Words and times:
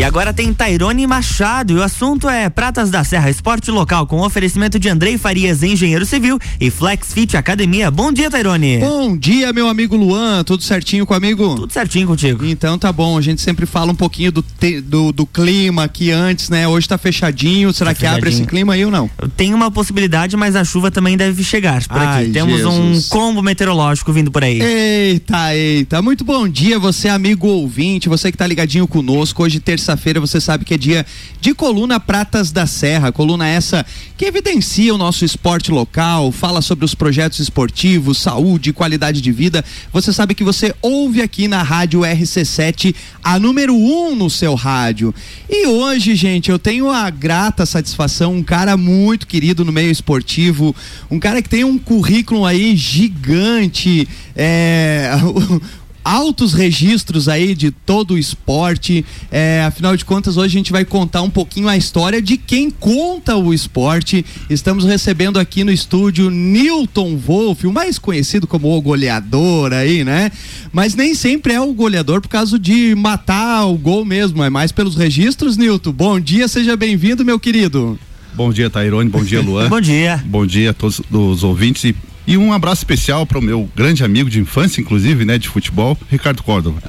E 0.00 0.02
agora 0.02 0.32
tem 0.32 0.50
Tairone 0.54 1.06
Machado 1.06 1.74
e 1.74 1.76
o 1.76 1.82
assunto 1.82 2.26
é 2.26 2.48
Pratas 2.48 2.88
da 2.88 3.04
Serra 3.04 3.28
Esporte 3.28 3.70
Local 3.70 4.06
com 4.06 4.22
oferecimento 4.22 4.78
de 4.78 4.88
Andrei 4.88 5.18
Farias, 5.18 5.62
engenheiro 5.62 6.06
civil 6.06 6.38
e 6.58 6.70
Flex 6.70 7.12
Fit 7.12 7.36
Academia. 7.36 7.90
Bom 7.90 8.10
dia, 8.10 8.30
Tairone. 8.30 8.78
Bom 8.78 9.14
dia, 9.14 9.52
meu 9.52 9.68
amigo 9.68 9.94
Luan. 9.96 10.42
Tudo 10.42 10.62
certinho 10.62 11.04
comigo? 11.04 11.54
Tudo 11.54 11.70
certinho 11.70 12.06
contigo. 12.06 12.46
Então 12.46 12.78
tá 12.78 12.90
bom. 12.90 13.18
A 13.18 13.20
gente 13.20 13.42
sempre 13.42 13.66
fala 13.66 13.92
um 13.92 13.94
pouquinho 13.94 14.32
do, 14.32 14.42
te, 14.42 14.80
do, 14.80 15.12
do, 15.12 15.26
clima 15.26 15.84
aqui 15.84 16.10
antes, 16.10 16.48
né? 16.48 16.66
Hoje 16.66 16.88
tá 16.88 16.96
fechadinho. 16.96 17.70
Será 17.70 17.90
tá 17.90 17.94
que 17.94 18.00
fechadinho. 18.00 18.18
abre 18.20 18.30
esse 18.30 18.46
clima 18.46 18.72
aí 18.72 18.86
ou 18.86 18.90
não? 18.90 19.10
Tem 19.36 19.52
uma 19.52 19.70
possibilidade, 19.70 20.34
mas 20.34 20.56
a 20.56 20.64
chuva 20.64 20.90
também 20.90 21.14
deve 21.14 21.44
chegar 21.44 21.86
por 21.86 21.98
Ai, 21.98 22.22
aqui. 22.22 22.32
Temos 22.32 22.56
Jesus. 22.56 22.74
um 22.74 23.08
combo 23.10 23.42
meteorológico 23.42 24.14
vindo 24.14 24.30
por 24.30 24.42
aí. 24.42 24.62
Eita, 24.62 25.54
eita. 25.54 26.00
Muito 26.00 26.24
bom 26.24 26.48
dia, 26.48 26.78
você 26.78 27.06
amigo 27.06 27.46
ouvinte, 27.46 28.08
você 28.08 28.32
que 28.32 28.38
tá 28.38 28.46
ligadinho 28.46 28.88
conosco. 28.88 29.42
Hoje, 29.42 29.60
terça-feira, 29.90 30.20
você 30.20 30.40
sabe 30.40 30.64
que 30.64 30.74
é 30.74 30.78
dia 30.78 31.06
de 31.40 31.54
coluna 31.54 31.98
Pratas 31.98 32.52
da 32.52 32.66
Serra. 32.66 33.10
Coluna 33.10 33.46
essa 33.46 33.84
que 34.16 34.24
evidencia 34.24 34.94
o 34.94 34.98
nosso 34.98 35.24
esporte 35.24 35.70
local, 35.70 36.30
fala 36.30 36.60
sobre 36.60 36.84
os 36.84 36.94
projetos 36.94 37.40
esportivos, 37.40 38.18
saúde, 38.18 38.72
qualidade 38.72 39.20
de 39.20 39.32
vida. 39.32 39.64
Você 39.92 40.12
sabe 40.12 40.34
que 40.34 40.44
você 40.44 40.74
ouve 40.82 41.22
aqui 41.22 41.48
na 41.48 41.62
Rádio 41.62 42.00
RC7, 42.00 42.94
a 43.24 43.38
número 43.38 43.74
um 43.74 44.14
no 44.14 44.30
seu 44.30 44.54
rádio. 44.54 45.14
E 45.48 45.66
hoje, 45.66 46.14
gente, 46.14 46.50
eu 46.50 46.58
tenho 46.58 46.90
a 46.90 47.08
grata 47.10 47.66
satisfação, 47.66 48.34
um 48.34 48.42
cara 48.42 48.76
muito 48.76 49.26
querido 49.26 49.64
no 49.64 49.72
meio 49.72 49.90
esportivo, 49.90 50.74
um 51.10 51.18
cara 51.18 51.42
que 51.42 51.48
tem 51.48 51.64
um 51.64 51.78
currículo 51.78 52.44
aí 52.44 52.76
gigante. 52.76 54.06
É, 54.36 55.10
altos 56.04 56.52
registros 56.52 57.28
aí 57.28 57.54
de 57.54 57.70
todo 57.70 58.14
o 58.14 58.18
esporte. 58.18 59.04
É, 59.30 59.64
afinal 59.66 59.96
de 59.96 60.04
contas, 60.04 60.36
hoje 60.36 60.56
a 60.56 60.58
gente 60.58 60.72
vai 60.72 60.84
contar 60.84 61.22
um 61.22 61.30
pouquinho 61.30 61.68
a 61.68 61.76
história 61.76 62.20
de 62.20 62.36
quem 62.36 62.70
conta 62.70 63.36
o 63.36 63.52
esporte. 63.52 64.24
Estamos 64.48 64.84
recebendo 64.84 65.38
aqui 65.38 65.64
no 65.64 65.72
estúdio 65.72 66.30
Newton 66.30 67.16
Wolff, 67.16 67.66
o 67.66 67.72
mais 67.72 67.98
conhecido 67.98 68.46
como 68.46 68.76
o 68.76 68.80
goleador 68.80 69.72
aí, 69.72 70.04
né? 70.04 70.30
Mas 70.72 70.94
nem 70.94 71.14
sempre 71.14 71.52
é 71.52 71.60
o 71.60 71.72
goleador 71.72 72.20
por 72.20 72.28
causa 72.28 72.58
de 72.58 72.94
matar 72.94 73.66
o 73.66 73.76
gol 73.76 74.04
mesmo, 74.04 74.42
é 74.42 74.50
mais 74.50 74.72
pelos 74.72 74.96
registros, 74.96 75.56
Newton. 75.56 75.92
Bom 75.92 76.20
dia, 76.20 76.48
seja 76.48 76.76
bem-vindo, 76.76 77.24
meu 77.24 77.38
querido. 77.38 77.98
Bom 78.34 78.52
dia, 78.52 78.70
Tairone. 78.70 79.10
Bom 79.10 79.24
dia, 79.24 79.40
Luan. 79.40 79.68
Bom 79.70 79.80
dia. 79.80 80.22
Bom 80.24 80.46
dia 80.46 80.70
a 80.70 80.74
todos 80.74 81.02
os 81.10 81.42
ouvintes 81.42 81.84
e 81.84 81.94
e 82.30 82.38
um 82.38 82.52
abraço 82.52 82.82
especial 82.82 83.26
para 83.26 83.40
o 83.40 83.42
meu 83.42 83.68
grande 83.74 84.04
amigo 84.04 84.30
de 84.30 84.38
infância, 84.38 84.80
inclusive, 84.80 85.24
né, 85.24 85.36
de 85.36 85.48
futebol, 85.48 85.98
Ricardo 86.08 86.44
Córdova. 86.44 86.80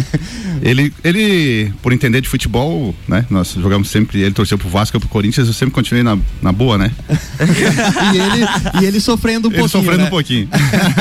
ele, 0.60 0.92
ele, 1.02 1.72
por 1.80 1.94
entender 1.94 2.20
de 2.20 2.28
futebol, 2.28 2.94
né, 3.08 3.24
nós 3.30 3.54
jogamos 3.54 3.88
sempre, 3.88 4.20
ele 4.20 4.34
torceu 4.34 4.58
pro 4.58 4.68
Vasco 4.68 4.98
e 4.98 5.00
pro 5.00 5.08
Corinthians, 5.08 5.46
eu 5.46 5.54
sempre 5.54 5.74
continuei 5.74 6.02
na, 6.04 6.18
na 6.42 6.52
boa, 6.52 6.76
né? 6.76 6.92
e, 7.08 8.18
ele, 8.18 8.82
e 8.82 8.86
ele 8.86 9.00
sofrendo 9.00 9.48
um 9.48 9.50
ele 9.50 9.60
pouquinho. 9.60 9.82
sofrendo 9.82 10.02
né? 10.02 10.08
um 10.08 10.10
pouquinho. 10.10 10.48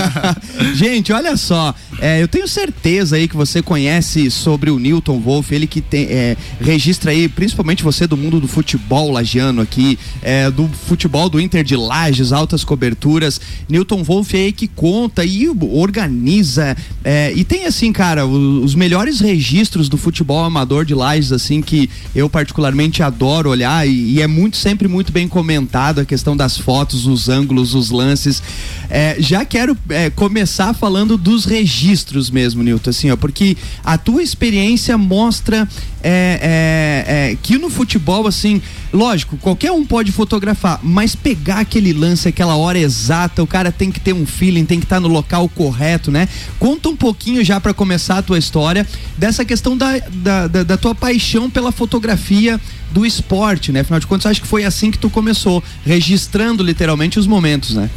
Gente, 0.74 1.12
olha 1.12 1.36
só, 1.36 1.76
é, 2.00 2.24
eu 2.24 2.30
tenho 2.30 2.48
certeza 2.48 3.18
aí 3.18 3.28
que 3.28 3.36
você 3.36 3.62
conhece 3.62 4.32
sobre 4.32 4.72
o 4.72 4.80
Newton 4.80 5.20
Wolff, 5.20 5.54
ele 5.54 5.68
que 5.68 5.82
tem, 5.82 6.06
é, 6.06 6.38
registra 6.62 7.12
aí, 7.12 7.28
principalmente 7.28 7.84
você 7.84 8.08
do 8.08 8.16
mundo 8.16 8.40
do 8.40 8.48
futebol 8.48 9.12
lagiano 9.12 9.62
aqui, 9.62 10.00
é, 10.22 10.50
do 10.50 10.70
futebol 10.88 11.28
do 11.28 11.42
Inter 11.42 11.62
de 11.62 11.76
Lages, 11.76 12.32
altas 12.32 12.64
coberturas. 12.64 13.42
Newton 13.68 13.81
Newton 13.82 14.04
Wolff 14.04 14.36
aí 14.36 14.52
que 14.52 14.68
conta 14.68 15.26
e 15.26 15.50
organiza. 15.50 16.78
É, 17.04 17.34
e 17.36 17.44
tem 17.44 17.66
assim, 17.66 17.92
cara, 17.92 18.26
os, 18.26 18.66
os, 18.66 18.76
melhores 18.76 19.20
registros 19.20 19.90
do 19.90 19.98
futebol 19.98 20.44
amador 20.44 20.86
de 20.86 20.94
Lages, 20.94 21.32
assim, 21.32 21.62
que 21.62 21.90
eu 22.16 22.30
particularmente 22.30 23.02
adoro 23.02 23.50
olhar 23.50 23.88
e, 23.88 24.14
e 24.14 24.22
é 24.22 24.28
muito, 24.28 24.58
sempre 24.58 24.88
muito 24.88 25.12
bem 25.12 25.28
comentado 25.28 26.00
a 26.00 26.06
questão 26.06 26.38
das 26.38 26.58
fotos, 26.58 27.08
os 27.08 27.28
ângulos, 27.28 27.74
os 27.74 27.90
lances. 27.90 28.42
É, 28.90 29.16
já 29.20 29.44
quero 29.44 29.76
é, 29.90 30.10
começar 30.10 30.74
falando 30.74 31.18
dos 31.18 31.46
registros 31.46 32.30
mesmo, 32.30 32.62
Newton, 32.62 32.90
assim, 32.90 33.12
ó, 33.12 33.16
porque 33.16 33.58
a 33.84 33.98
tua 33.98 34.22
experiência 34.22 34.98
mostra 34.98 35.68
é, 36.04 37.06
é, 37.06 37.32
é, 37.32 37.38
que 37.42 37.58
no 37.58 37.70
futebol, 37.70 38.28
assim, 38.28 38.62
lógico, 38.92 39.38
qualquer 39.38 39.72
um 39.72 39.86
pode 39.86 40.12
fotografar, 40.12 40.80
mas 40.84 41.16
pegar 41.16 41.60
aquele 41.60 41.94
lance, 41.94 42.28
aquela 42.28 42.56
hora 42.56 42.78
exata, 42.78 43.42
o 43.42 43.48
cara 43.48 43.72
tem 43.72 43.92
que 43.92 44.00
ter 44.00 44.14
um 44.14 44.26
feeling, 44.26 44.66
tem 44.66 44.80
que 44.80 44.86
estar 44.86 45.00
no 45.00 45.08
local 45.08 45.48
correto, 45.50 46.12
né? 46.12 46.28
Conta 46.60 46.90
um 46.90 46.96
pouquinho 46.96 47.44
já 47.44 47.60
para 47.60 47.74
começar 47.74 48.18
a 48.18 48.22
tua 48.22 48.38
história 48.38 48.86
dessa 49.18 49.46
questão 49.46 49.78
da, 49.78 50.00
da, 50.00 50.48
da, 50.48 50.64
da 50.64 50.78
tua 50.78 50.94
paixão 50.94 51.50
pela 51.50 51.72
fotografia 51.72 52.60
do 52.92 53.06
esporte, 53.06 53.72
né? 53.72 53.82
Afinal 53.82 54.00
de 54.00 54.08
contas, 54.08 54.26
acho 54.26 54.42
que 54.42 54.48
foi 54.48 54.64
assim 54.64 54.92
que 54.92 54.98
tu 54.98 55.10
começou, 55.10 55.64
registrando 55.86 56.64
literalmente 56.64 57.18
os 57.20 57.28
momentos, 57.28 57.74
né? 57.74 57.90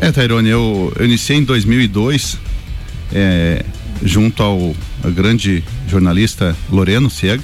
É, 0.00 0.10
Tairone, 0.10 0.48
eu, 0.48 0.92
eu 0.96 1.04
iniciei 1.04 1.38
em 1.38 1.44
2002, 1.44 2.38
é, 3.12 3.64
junto 4.02 4.42
ao, 4.42 4.74
ao, 5.04 5.10
grande 5.10 5.62
jornalista 5.88 6.56
Loreno 6.70 7.10
Ciega, 7.10 7.42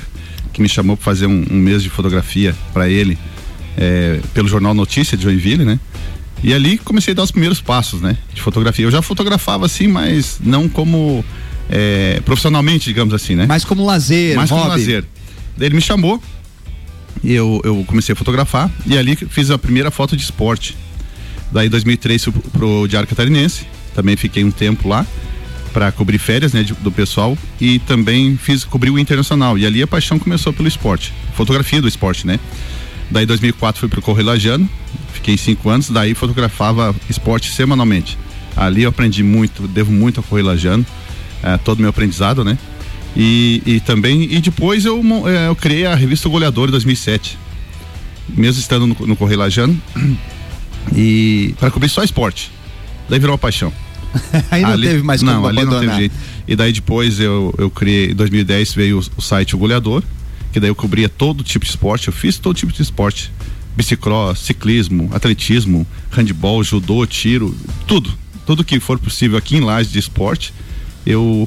que 0.52 0.60
me 0.62 0.68
chamou 0.68 0.96
para 0.96 1.04
fazer 1.04 1.26
um, 1.26 1.44
um, 1.50 1.56
mês 1.56 1.82
de 1.82 1.90
fotografia 1.90 2.54
para 2.72 2.88
ele 2.88 3.18
é, 3.76 4.20
pelo 4.32 4.48
jornal 4.48 4.74
Notícia 4.74 5.16
de 5.16 5.22
Joinville, 5.22 5.64
né? 5.64 5.78
E 6.42 6.52
ali 6.52 6.78
comecei 6.78 7.12
a 7.12 7.14
dar 7.14 7.22
os 7.22 7.30
primeiros 7.30 7.60
passos, 7.60 8.00
né? 8.00 8.16
De 8.32 8.40
fotografia. 8.40 8.84
Eu 8.84 8.90
já 8.90 9.02
fotografava 9.02 9.66
assim, 9.66 9.86
mas 9.86 10.38
não 10.42 10.68
como 10.68 11.24
é, 11.68 12.20
profissionalmente, 12.24 12.86
digamos 12.86 13.12
assim, 13.12 13.34
né? 13.34 13.46
Mais 13.46 13.64
como 13.64 13.84
lazer, 13.84 14.36
Mais 14.36 14.50
hobby. 14.50 14.62
como 14.62 14.72
lazer. 14.74 15.04
Ele 15.58 15.74
me 15.74 15.80
chamou 15.80 16.22
e 17.24 17.32
eu, 17.32 17.60
eu 17.64 17.84
comecei 17.86 18.12
a 18.12 18.16
fotografar 18.16 18.70
e 18.86 18.96
ali 18.96 19.16
fiz 19.16 19.50
a 19.50 19.58
primeira 19.58 19.90
foto 19.90 20.16
de 20.16 20.22
esporte. 20.22 20.76
Daí 21.50 21.66
em 21.66 21.70
2003 21.70 22.24
fui 22.24 22.32
pro 22.52 22.86
Diário 22.86 23.08
Catarinense, 23.08 23.66
também 23.94 24.16
fiquei 24.16 24.44
um 24.44 24.50
tempo 24.50 24.88
lá 24.88 25.06
para 25.76 25.92
cobrir 25.92 26.16
férias, 26.16 26.54
né, 26.54 26.62
de, 26.62 26.72
do 26.72 26.90
pessoal 26.90 27.36
e 27.60 27.78
também 27.80 28.34
fiz 28.38 28.64
cobrir 28.64 28.88
o 28.88 28.98
internacional. 28.98 29.58
E 29.58 29.66
ali 29.66 29.82
a 29.82 29.86
paixão 29.86 30.18
começou 30.18 30.50
pelo 30.50 30.66
esporte, 30.66 31.12
fotografia 31.34 31.82
do 31.82 31.86
esporte, 31.86 32.26
né? 32.26 32.40
Daí 33.10 33.24
em 33.24 33.26
2004 33.26 33.80
fui 33.80 33.88
pro 33.90 34.00
Correio 34.00 34.26
Lajano, 34.26 34.66
fiquei 35.12 35.36
cinco 35.36 35.68
anos, 35.68 35.90
daí 35.90 36.14
fotografava 36.14 36.96
esporte 37.10 37.52
semanalmente. 37.52 38.16
Ali 38.56 38.84
eu 38.84 38.88
aprendi 38.88 39.22
muito, 39.22 39.68
devo 39.68 39.92
muito 39.92 40.20
ao 40.20 40.24
Correio 40.24 40.46
Lajano, 40.46 40.86
é, 41.42 41.58
todo 41.58 41.78
meu 41.78 41.90
aprendizado, 41.90 42.42
né? 42.42 42.56
E, 43.14 43.62
e 43.66 43.80
também, 43.80 44.22
e 44.22 44.40
depois 44.40 44.86
eu, 44.86 44.98
é, 45.28 45.48
eu 45.48 45.54
criei 45.54 45.84
a 45.84 45.94
revista 45.94 46.26
Goleador 46.26 46.68
em 46.68 46.70
2007, 46.70 47.38
mesmo 48.30 48.62
estando 48.62 48.86
no, 48.86 48.96
no 49.08 49.14
Correio 49.14 49.40
Lajano, 49.40 49.78
e 50.96 51.54
para 51.60 51.70
cobrir 51.70 51.90
só 51.90 52.02
esporte. 52.02 52.50
Daí 53.10 53.18
virou 53.18 53.34
uma 53.34 53.38
paixão. 53.38 53.70
aí 54.50 54.62
não 54.62 54.70
ali, 54.70 54.88
teve 54.88 55.02
mais 55.02 55.20
como 55.20 55.32
Não, 55.32 55.46
ali 55.46 55.58
abandonar. 55.58 55.82
não 55.82 55.88
teve 55.88 56.00
jeito. 56.00 56.14
E 56.48 56.56
daí 56.56 56.72
depois 56.72 57.20
eu, 57.20 57.54
eu 57.58 57.70
criei, 57.70 58.12
em 58.12 58.14
2010 58.14 58.74
veio 58.74 58.98
o, 58.98 59.04
o 59.18 59.22
site 59.22 59.54
O 59.54 59.58
Goleador, 59.58 60.02
que 60.52 60.60
daí 60.60 60.70
eu 60.70 60.74
cobria 60.74 61.08
todo 61.08 61.42
tipo 61.44 61.64
de 61.64 61.70
esporte, 61.70 62.08
eu 62.08 62.12
fiz 62.12 62.38
todo 62.38 62.56
tipo 62.56 62.72
de 62.72 62.82
esporte. 62.82 63.32
Bicicross, 63.76 64.38
ciclismo, 64.38 65.10
atletismo, 65.12 65.86
handball, 66.10 66.64
judô, 66.64 67.04
tiro, 67.06 67.54
tudo. 67.86 68.10
Tudo 68.46 68.64
que 68.64 68.80
for 68.80 68.98
possível 68.98 69.36
aqui 69.36 69.56
em 69.56 69.60
Lages 69.60 69.92
de 69.92 69.98
esporte, 69.98 70.54
eu 71.04 71.46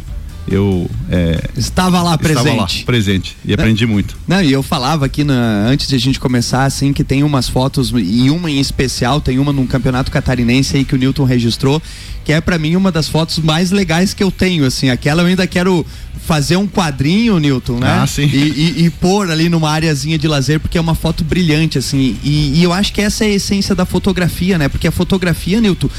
eu 0.52 0.90
é, 1.10 1.50
estava 1.58 2.02
lá 2.02 2.18
presente. 2.18 2.40
Estava 2.48 2.62
lá, 2.62 2.68
presente 2.86 3.38
e 3.46 3.54
aprendi 3.54 3.86
muito. 3.86 4.18
Não, 4.28 4.42
e 4.42 4.52
eu 4.52 4.64
falava 4.64 5.06
aqui 5.06 5.24
na, 5.24 5.66
antes 5.68 5.88
de 5.88 5.96
a 5.96 6.00
gente 6.00 6.20
começar 6.20 6.66
assim 6.66 6.92
que 6.94 7.04
tem 7.04 7.24
umas 7.24 7.48
fotos 7.48 7.92
e 7.96 8.30
uma 8.30 8.50
em 8.50 8.59
especial, 8.59 9.22
tem 9.22 9.40
uma 9.40 9.54
num 9.54 9.68
campeonato 9.68 10.12
catarinense 10.12 10.78
aí 10.78 10.86
que 10.86 10.96
o 10.96 10.98
Newton 10.98 11.24
registrou, 11.24 11.82
que 12.24 12.34
é 12.34 12.42
para 12.42 12.58
mim 12.58 12.76
uma 12.76 12.92
das 12.92 13.08
fotos 13.08 13.40
mais 13.40 13.72
legais 13.72 14.14
que 14.14 14.24
eu 14.24 14.32
tenho, 14.32 14.66
assim, 14.66 14.90
aquela 14.90 15.22
eu 15.22 15.28
ainda 15.28 15.48
quero 15.48 15.86
fazer 16.30 16.58
um 16.58 16.68
quadrinho, 16.68 17.40
Newton, 17.40 17.80
né? 17.80 18.02
Ah, 18.02 18.06
sim. 18.06 18.30
E, 18.32 18.38
e, 18.38 18.85
e 18.85 18.90
pôr 18.91 19.32
ali 19.32 19.50
numa 19.50 19.72
areazinha 19.72 20.16
de 20.16 20.28
lazer, 20.28 20.59
porque 20.59 20.78
é 20.78 20.82
uma 20.82 20.94
foto 20.94 21.23
brilhante, 21.23 21.79
assim. 21.79 22.18
E, 22.23 22.59
e 22.59 22.64
eu 22.64 22.72
acho 22.72 22.94
que 22.94 23.02
essa 23.02 23.26
é 23.26 23.29
a 23.29 23.32
essência 23.32 23.73
da 23.73 23.84
fotografia, 23.84 24.56
né? 24.56 24.70
Porque 24.70 24.88
a 24.88 24.91
fotografia, 24.91 25.59
Newton, 25.59 25.90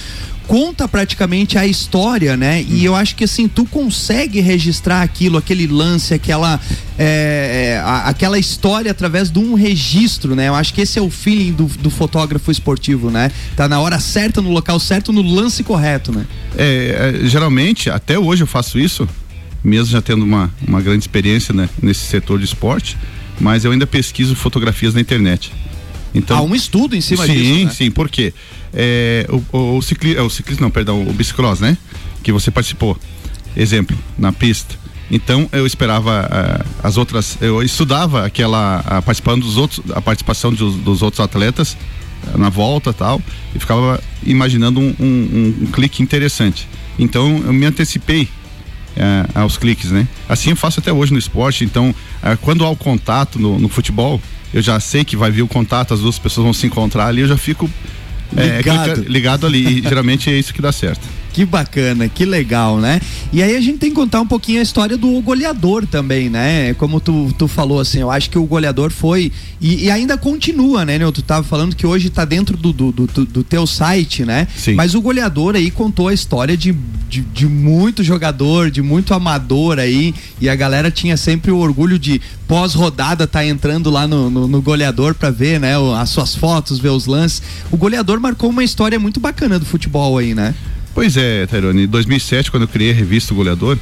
conta 0.51 0.89
praticamente 0.89 1.57
a 1.57 1.65
história, 1.65 2.37
né? 2.37 2.67
E 2.69 2.85
eu 2.85 2.97
acho 2.97 3.15
que 3.15 3.23
assim, 3.23 3.47
tu 3.47 3.65
consegue 3.65 4.41
registrar 4.41 5.01
aquilo, 5.01 5.39
aquele 5.39 5.65
lance, 5.69 6.13
aquela, 6.13 6.61
é, 6.99 7.77
é, 7.77 7.83
aquela 8.05 8.37
história 8.37 8.91
através 8.91 9.31
de 9.31 9.39
um 9.39 9.55
registro, 9.55 10.35
né? 10.35 10.49
Eu 10.49 10.57
acho 10.57 10.75
que 10.75 10.81
esse 10.81 10.99
é 10.99 11.03
o 11.03 11.09
feeling 11.09 11.53
do, 11.53 11.67
do, 11.67 11.89
fotógrafo 11.89 12.51
esportivo, 12.51 13.13
né? 13.13 13.31
Tá 13.55 13.69
na 13.69 13.79
hora 13.79 14.01
certa, 14.01 14.43
no 14.43 14.51
local 14.51 14.81
certo, 14.81 15.13
no 15.13 15.23
lance 15.23 15.63
correto, 15.63 16.11
né? 16.11 16.27
É, 16.59 17.15
é 17.23 17.29
geralmente, 17.29 17.89
até 17.89 18.19
hoje 18.19 18.43
eu 18.43 18.49
faço 18.49 18.77
isso, 18.77 19.09
mesmo 19.63 19.87
já 19.87 20.03
tendo 20.03 20.25
uma, 20.25 20.53
uma 20.67 20.81
grande 20.81 21.05
experiência 21.05 21.55
né, 21.55 21.69
nesse 21.81 22.01
setor 22.07 22.41
de 22.41 22.47
esporte, 22.47 22.99
mas 23.39 23.65
eu 23.65 23.71
ainda 23.71 23.87
pesquiso 23.87 24.35
fotografias 24.35 24.95
na 24.95 25.01
internet. 25.01 25.53
Então, 26.15 26.39
Há 26.39 26.43
um 26.43 26.55
estudo 26.55 26.97
em 26.97 27.01
cima 27.01 27.27
sim, 27.27 27.33
disso. 27.33 27.45
Sim, 27.45 27.65
né? 27.65 27.71
sim, 27.71 27.91
por 27.91 28.09
quê? 28.09 28.33
É, 28.73 29.27
o, 29.29 29.57
o, 29.57 29.77
o, 29.79 29.83
cicli, 29.83 30.17
é, 30.17 30.23
o 30.23 30.31
ciclismo, 30.31 30.65
não, 30.65 30.71
perdão, 30.71 31.03
o 31.03 31.13
bicicross, 31.13 31.61
né? 31.61 31.77
Que 32.23 32.33
você 32.33 32.51
participou. 32.51 32.97
Exemplo, 33.57 33.97
na 34.19 34.33
pista. 34.33 34.81
Então 35.11 35.49
eu 35.53 35.67
esperava 35.67 36.23
uh, 36.23 36.87
as 36.87 36.97
outras, 36.97 37.37
eu 37.41 37.63
estudava 37.63 38.25
aquela 38.25 38.81
uh, 38.81 39.03
participando 39.03 39.43
dos 39.43 39.57
outros, 39.57 39.81
a 39.93 40.01
participação 40.01 40.53
dos, 40.53 40.77
dos 40.77 41.03
outros 41.03 41.19
atletas 41.19 41.77
uh, 42.33 42.39
na 42.39 42.49
volta 42.49 42.93
tal 42.93 43.21
e 43.55 43.59
ficava 43.59 44.01
imaginando 44.23 44.79
um, 44.79 44.95
um, 45.01 45.55
um, 45.63 45.67
clique 45.67 46.01
interessante. 46.01 46.69
Então 46.97 47.43
eu 47.45 47.53
me 47.53 47.67
antecipei 47.67 48.29
aos 49.35 49.57
cliques, 49.57 49.91
né? 49.91 50.07
Assim 50.29 50.51
eu 50.51 50.57
faço 50.57 50.81
até 50.81 50.93
hoje 50.93 51.13
no 51.13 51.19
esporte. 51.19 51.65
Então 51.65 51.95
quando 52.43 52.65
há 52.65 52.71
o 52.71 52.77
contato 52.77 53.39
no, 53.39 53.59
no, 53.59 53.69
futebol, 53.69 54.21
eu 54.53 54.63
já 54.63 54.79
sei 54.81 55.05
que 55.05 55.17
vai 55.17 55.31
vir 55.31 55.43
o 55.43 55.49
contato, 55.49 55.95
as 55.95 56.01
duas 56.01 56.19
pessoas 56.19 56.45
vão 56.45 56.53
se 56.53 56.67
encontrar 56.67 57.07
ali, 57.07 57.23
eu 57.23 57.29
já 57.29 57.37
fico 57.37 57.71
ligado, 58.33 58.95
clica, 58.95 59.11
ligado 59.11 59.47
ali. 59.47 59.79
E 59.79 59.83
geralmente 59.83 60.31
é 60.31 60.39
isso 60.39 60.53
que 60.53 60.63
dá 60.63 60.73
certo. 60.73 61.07
Que 61.33 61.45
bacana, 61.45 62.09
que 62.09 62.25
legal, 62.25 62.79
né? 62.79 63.01
E 63.33 63.43
aí 63.43 63.57
a 63.57 63.61
gente 63.61 63.79
tem 63.79 63.91
que 63.91 63.97
contar 63.97 64.21
um 64.21 64.27
pouquinho 64.27 64.59
a 64.59 64.63
história 64.63 64.97
do 64.97 65.21
goleador 65.21 65.87
também, 65.87 66.29
né? 66.29 66.75
Como 66.75 67.01
tu, 67.01 67.33
tu 67.39 67.47
falou, 67.47 67.81
assim, 67.81 68.01
eu 68.01 68.11
acho 68.11 68.29
que 68.29 68.39
o 68.39 68.45
goleador 68.45 68.91
foi 68.91 69.31
e, 69.61 69.85
e 69.85 69.91
ainda 69.91 70.17
continua, 70.17 70.85
né, 70.85 70.99
Neu? 70.99 71.13
Tu 71.13 71.23
tava 71.23 71.45
falando 71.45 71.77
que 71.77 71.87
hoje 71.87 72.11
tá 72.11 72.25
dentro 72.25 72.57
do, 72.57 72.73
do, 72.73 72.91
do, 72.93 73.07
do, 73.07 73.45
teu 73.45 73.67
site, 73.67 74.25
né? 74.25 74.49
Sim. 74.57 74.75
Mas 74.75 74.95
o 74.95 75.01
goleador 75.01 75.55
aí 75.55 75.71
contou 75.71 76.09
a 76.09 76.15
história 76.15 76.57
de, 76.57 76.75
de, 77.09 77.21
de 77.21 77.47
muito 77.47 78.03
jogador, 78.03 78.71
de 78.71 78.83
muito 78.83 79.15
amador 79.15 79.79
aí, 79.79 80.15
e 80.41 80.49
a 80.49 80.55
galera 80.57 80.91
tinha 80.91 81.17
sempre 81.17 81.51
o 81.51 81.59
orgulho 81.59 81.99
de 81.99 82.21
pós-rodada 82.49 83.27
tá 83.27 83.45
entrando 83.45 83.91
lá 83.91 84.09
no, 84.09 84.29
no, 84.29 84.49
no 84.49 84.61
goleador 84.61 85.15
para 85.15 85.31
ver, 85.31 85.61
né? 85.61 85.75
As 85.97 86.11
suas 86.11 86.35
fotos, 86.35 86.81
ver 86.81 86.89
os 86.89 87.07
lances. 87.07 87.43
O 87.71 87.77
goleador 87.77 88.19
marcou 88.19 88.51
uma 88.51 88.65
história 88.65 88.99
muito 88.99 89.21
bacana 89.21 89.59
do 89.59 89.65
futebol 89.65 90.19
aí, 90.19 90.35
né? 90.35 90.55
Pois 90.95 91.17
é, 91.17 91.47
Tairone. 91.47 91.85
Em 91.85 91.87
2007, 91.87 92.51
quando 92.51 92.65
eu 92.65 92.69
criei 92.69 92.91
a 92.91 92.95
revista 92.95 93.35
Goleador, 93.35 93.79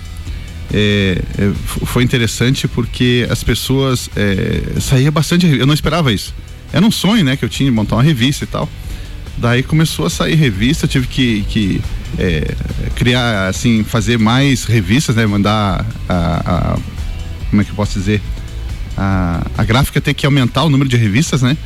é, 0.73 1.23
é, 1.39 1.53
foi 1.65 2.03
interessante 2.03 2.69
porque 2.69 3.27
as 3.31 3.43
pessoas 3.43 4.11
é, 4.15 4.81
saía 4.81 5.11
bastante. 5.11 5.47
Eu 5.47 5.67
não 5.67 5.75
esperava 5.75 6.13
isso. 6.13 6.35
Era 6.73 6.85
um 6.85 6.91
sonho, 6.91 7.25
né, 7.25 7.37
que 7.37 7.45
eu 7.45 7.49
tinha 7.49 7.71
de 7.71 7.75
montar 7.75 7.97
uma 7.97 8.03
revista 8.03 8.45
e 8.45 8.47
tal. 8.47 8.69
Daí 9.39 9.63
começou 9.63 10.05
a 10.05 10.11
sair 10.11 10.35
revista, 10.35 10.87
tive 10.87 11.07
que, 11.07 11.43
que 11.49 11.81
é, 12.19 12.55
criar, 12.97 13.49
assim, 13.49 13.85
fazer 13.85 14.19
mais 14.19 14.65
revistas, 14.65 15.17
né, 15.17 15.25
mandar 15.25 15.87
a, 16.09 16.75
a, 16.75 16.79
como 17.49 17.63
é 17.63 17.65
que 17.65 17.71
eu 17.71 17.77
posso 17.77 17.99
dizer, 17.99 18.21
a, 18.97 19.47
a 19.57 19.65
gráfica 19.65 20.01
ter 20.01 20.13
que 20.13 20.27
aumentar 20.27 20.65
o 20.65 20.69
número 20.69 20.91
de 20.91 20.97
revistas, 20.97 21.41
né? 21.41 21.57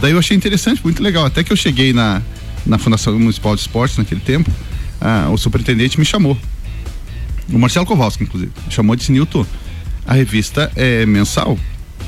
Daí 0.00 0.12
eu 0.12 0.18
achei 0.18 0.36
interessante, 0.36 0.80
muito 0.84 1.02
legal. 1.02 1.24
Até 1.26 1.42
que 1.42 1.52
eu 1.52 1.56
cheguei 1.56 1.92
na, 1.92 2.22
na 2.64 2.78
Fundação 2.78 3.18
Municipal 3.18 3.54
de 3.54 3.62
Esportes 3.62 3.98
naquele 3.98 4.20
tempo, 4.20 4.50
ah, 5.00 5.28
o 5.30 5.36
superintendente 5.36 5.98
me 5.98 6.04
chamou. 6.04 6.36
O 7.52 7.58
Marcelo 7.58 7.86
Kowalski, 7.86 8.24
inclusive. 8.24 8.52
Me 8.66 8.72
chamou 8.72 8.94
e 8.94 8.98
disse, 8.98 9.12
Nilton, 9.12 9.46
a 10.06 10.14
revista 10.14 10.70
é 10.74 11.06
mensal. 11.06 11.58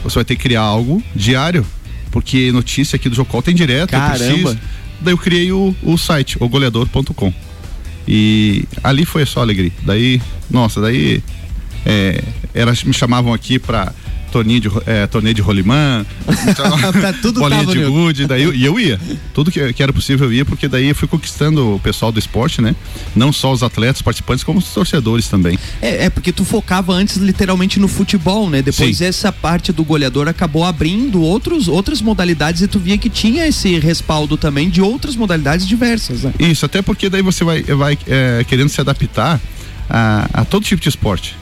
Você 0.02 0.16
vai 0.16 0.24
ter 0.24 0.36
que 0.36 0.42
criar 0.42 0.62
algo 0.62 1.02
diário. 1.14 1.64
Porque 2.10 2.50
notícia 2.52 2.96
aqui 2.96 3.08
do 3.08 3.14
Jocol 3.14 3.42
tem 3.42 3.54
direto. 3.54 3.90
Caramba! 3.90 4.58
Daí 5.00 5.12
eu 5.12 5.18
criei 5.18 5.52
o, 5.52 5.74
o 5.82 5.96
site, 5.96 6.36
ogoleador.com. 6.40 7.32
E 8.06 8.64
ali 8.82 9.04
foi 9.04 9.24
só 9.26 9.40
alegria. 9.40 9.72
Daí, 9.82 10.20
nossa, 10.50 10.80
daí 10.80 11.22
é, 11.84 12.22
elas 12.54 12.82
me 12.82 12.92
chamavam 12.92 13.32
aqui 13.32 13.58
para 13.58 13.92
torneio 14.28 14.60
de, 14.60 14.70
é, 14.86 15.06
torneio 15.06 15.34
de 15.34 15.42
rolimã, 15.42 16.04
tudo 17.22 17.40
bolinha 17.40 17.66
de 17.66 17.84
gude, 17.84 18.26
daí 18.26 18.42
eu, 18.42 18.54
e 18.54 18.64
eu 18.64 18.78
ia. 18.78 19.00
Tudo 19.34 19.50
que, 19.50 19.72
que, 19.72 19.82
era 19.82 19.92
possível 19.92 20.26
eu 20.28 20.32
ia, 20.32 20.44
porque 20.44 20.68
daí 20.68 20.88
eu 20.88 20.94
fui 20.94 21.08
conquistando 21.08 21.74
o 21.74 21.80
pessoal 21.80 22.12
do 22.12 22.18
esporte, 22.18 22.60
né? 22.60 22.74
Não 23.14 23.32
só 23.32 23.52
os 23.52 23.62
atletas, 23.62 24.02
participantes, 24.02 24.44
como 24.44 24.58
os 24.58 24.68
torcedores 24.68 25.28
também. 25.28 25.58
É, 25.80 26.06
é 26.06 26.10
porque 26.10 26.32
tu 26.32 26.44
focava 26.44 26.92
antes 26.92 27.16
literalmente 27.16 27.80
no 27.80 27.88
futebol, 27.88 28.48
né? 28.48 28.62
Depois 28.62 28.98
Sim. 28.98 29.04
essa 29.04 29.32
parte 29.32 29.72
do 29.72 29.84
goleador 29.84 30.28
acabou 30.28 30.64
abrindo 30.64 31.22
outros, 31.22 31.68
outras 31.68 32.00
modalidades 32.00 32.62
e 32.62 32.68
tu 32.68 32.78
via 32.78 32.98
que 32.98 33.10
tinha 33.10 33.46
esse 33.46 33.78
respaldo 33.78 34.36
também 34.36 34.68
de 34.68 34.80
outras 34.80 35.16
modalidades 35.16 35.66
diversas, 35.66 36.22
né? 36.22 36.32
Isso, 36.38 36.64
até 36.64 36.82
porque 36.82 37.08
daí 37.08 37.22
você 37.22 37.44
vai, 37.44 37.62
vai 37.62 37.98
é, 38.06 38.44
querendo 38.46 38.68
se 38.68 38.80
adaptar 38.80 39.40
a, 39.88 40.28
a 40.32 40.44
todo 40.44 40.64
tipo 40.64 40.82
de 40.82 40.88
esporte. 40.88 41.34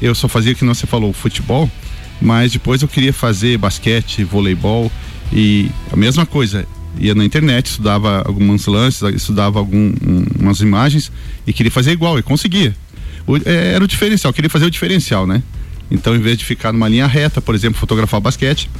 Eu 0.00 0.14
só 0.14 0.28
fazia 0.28 0.54
que 0.54 0.64
não 0.64 0.74
você 0.74 0.86
falou, 0.86 1.12
futebol, 1.12 1.70
mas 2.20 2.52
depois 2.52 2.82
eu 2.82 2.88
queria 2.88 3.12
fazer 3.12 3.58
basquete, 3.58 4.24
voleibol 4.24 4.90
e 5.32 5.70
a 5.92 5.96
mesma 5.96 6.24
coisa. 6.24 6.66
Ia 6.98 7.14
na 7.14 7.24
internet, 7.24 7.66
estudava 7.66 8.22
alguns 8.24 8.66
lances, 8.66 9.02
estudava 9.14 9.58
algumas 9.58 10.60
imagens 10.60 11.10
e 11.46 11.52
queria 11.52 11.72
fazer 11.72 11.90
igual 11.90 12.18
e 12.18 12.22
conseguia. 12.22 12.74
O, 13.26 13.36
é, 13.36 13.72
era 13.74 13.82
o 13.82 13.88
diferencial, 13.88 14.32
queria 14.32 14.50
fazer 14.50 14.66
o 14.66 14.70
diferencial, 14.70 15.26
né? 15.26 15.42
Então, 15.90 16.14
em 16.14 16.20
vez 16.20 16.38
de 16.38 16.44
ficar 16.44 16.72
numa 16.72 16.88
linha 16.88 17.06
reta, 17.06 17.40
por 17.40 17.54
exemplo, 17.54 17.78
fotografar 17.78 18.20
basquete, 18.20 18.70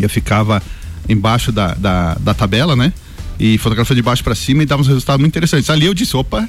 eu 0.00 0.08
ficava 0.08 0.62
embaixo 1.08 1.52
da, 1.52 1.74
da, 1.74 2.14
da 2.14 2.34
tabela, 2.34 2.74
né? 2.74 2.92
E 3.38 3.58
fotografava 3.58 3.94
de 3.94 4.02
baixo 4.02 4.24
para 4.24 4.34
cima 4.34 4.62
e 4.62 4.66
dava 4.66 4.82
uns 4.82 4.88
resultados 4.88 5.20
muito 5.20 5.32
interessantes. 5.32 5.70
Ali 5.70 5.86
eu 5.86 5.94
disse, 5.94 6.16
opa, 6.16 6.48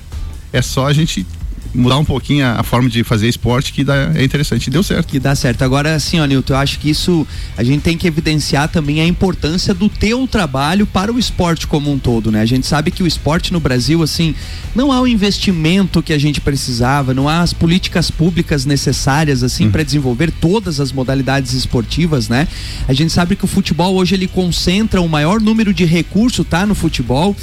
é 0.52 0.62
só 0.62 0.88
a 0.88 0.94
gente 0.94 1.26
mudar 1.74 1.98
um 1.98 2.06
pouquinho 2.06 2.46
a, 2.46 2.60
a, 2.60 2.64
forma 2.64 2.90
de 2.90 3.04
fazer 3.04 3.28
esporte 3.28 3.74
que 3.74 3.84
dá, 3.84 4.12
é 4.16 4.24
interessante. 4.24 4.70
Deu 4.70 4.84
certo. 4.84 5.08
Que 5.08 5.20
dá 5.20 5.36
certo. 5.36 5.64
Agora, 5.64 5.96
assim, 5.96 6.20
ó, 6.20 6.26
Nilton, 6.26 6.54
eu 6.54 6.58
acho 6.58 6.80
que 6.80 6.90
isso 6.90 7.26
a 7.58 7.64
gente 7.64 7.82
tem 7.82 7.98
que 7.98 8.08
evidenciar 8.08 8.68
também 8.70 9.02
a 9.02 9.06
importância 9.06 9.74
do 9.74 9.90
teu 9.90 10.28
trabalho 10.28 10.86
para 10.86 11.12
o 11.12 11.20
esporte 11.20 11.68
como 11.68 11.92
um 11.92 11.98
todo, 11.98 12.32
né? 12.32 12.42
A 12.42 12.46
gente 12.46 12.68
sabe 12.68 12.92
que 12.92 13.04
o 13.04 13.08
esporte 13.08 13.54
no 13.54 13.60
Brasil, 13.60 14.02
assim, 14.04 14.36
não 14.76 14.92
há 14.92 15.02
o 15.02 15.08
investimento 15.08 16.02
que 16.04 16.14
a 16.14 16.20
gente 16.20 16.42
precisava, 16.42 17.14
não 17.14 17.28
há 17.28 17.42
as 17.42 17.54
políticas 17.54 18.12
públicas 18.12 18.66
necessárias, 18.66 19.44
assim, 19.44 19.68
hum. 19.68 19.72
para 19.72 19.84
desenvolver 19.84 20.32
todas 20.32 20.80
as 20.80 20.92
modalidades 20.92 21.54
esportivas, 21.54 22.28
né? 22.28 22.48
A 22.88 22.94
gente 22.94 23.12
sabe 23.12 23.36
que 23.36 23.46
o 23.46 23.48
futebol 23.48 23.96
hoje 23.96 24.16
ele 24.16 24.28
concentra 24.28 25.02
o 25.02 25.08
maior 25.08 25.40
número 25.40 25.74
de 25.74 25.86
recursos, 25.86 26.46
tá? 26.48 26.66
No 26.66 26.76
futebol 26.76 27.36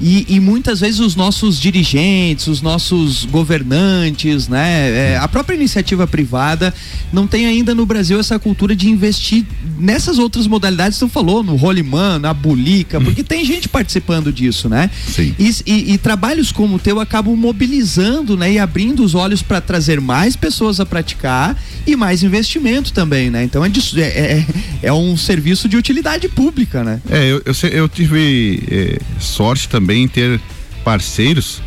e, 0.00 0.26
e, 0.28 0.40
muitas 0.40 0.80
vezes 0.80 1.00
os 1.00 1.16
nossos 1.16 1.58
dirigentes, 1.58 2.46
os 2.48 2.60
nossos 2.60 3.24
governantes, 3.24 4.46
né, 4.46 5.12
é, 5.14 5.16
a 5.16 5.26
própria 5.26 5.54
iniciativa 5.54 6.06
privada 6.06 6.74
não 7.12 7.26
tem 7.26 7.46
ainda 7.46 7.74
no 7.74 7.86
Brasil 7.86 8.20
essa 8.20 8.38
cultura 8.38 8.76
de 8.76 8.88
investir 8.88 9.44
nessas 9.78 10.18
outras 10.18 10.46
modalidades 10.46 10.98
que 10.98 11.06
tu 11.06 11.10
falou, 11.10 11.42
no 11.42 11.56
rolimã, 11.56 12.18
na 12.18 12.34
bulica, 12.34 13.00
porque 13.00 13.22
tem 13.24 13.44
gente 13.44 13.68
participando 13.68 14.30
disso, 14.30 14.68
né? 14.68 14.90
Sim. 15.08 15.34
E, 15.38 15.54
e, 15.66 15.92
e 15.94 15.98
trabalhos 15.98 16.52
como 16.52 16.76
o 16.76 16.78
teu 16.78 17.00
acabam 17.00 17.34
mobilizando, 17.34 18.36
né, 18.36 18.52
e 18.52 18.58
abrindo 18.58 19.02
os 19.02 19.14
olhos 19.14 19.42
para 19.42 19.60
trazer 19.60 20.00
mais 20.00 20.36
pessoas 20.36 20.78
a 20.78 20.84
praticar 20.84 21.56
e 21.86 21.96
mais 21.96 22.22
investimento 22.22 22.92
também, 22.92 23.30
né? 23.30 23.44
Então 23.44 23.64
é, 23.64 23.68
de, 23.68 24.00
é, 24.00 24.04
é, 24.04 24.46
é 24.82 24.92
um 24.92 25.16
serviço 25.16 25.68
de 25.68 25.76
utilidade 25.76 26.28
pública, 26.28 26.84
né? 26.84 27.00
É, 27.08 27.32
eu, 27.32 27.42
eu, 27.44 27.68
eu 27.70 27.88
tive 27.88 28.62
é, 28.70 28.98
sorte 29.18 29.68
também 29.68 29.85
também 29.86 30.08
ter 30.08 30.40
parceiros, 30.82 31.62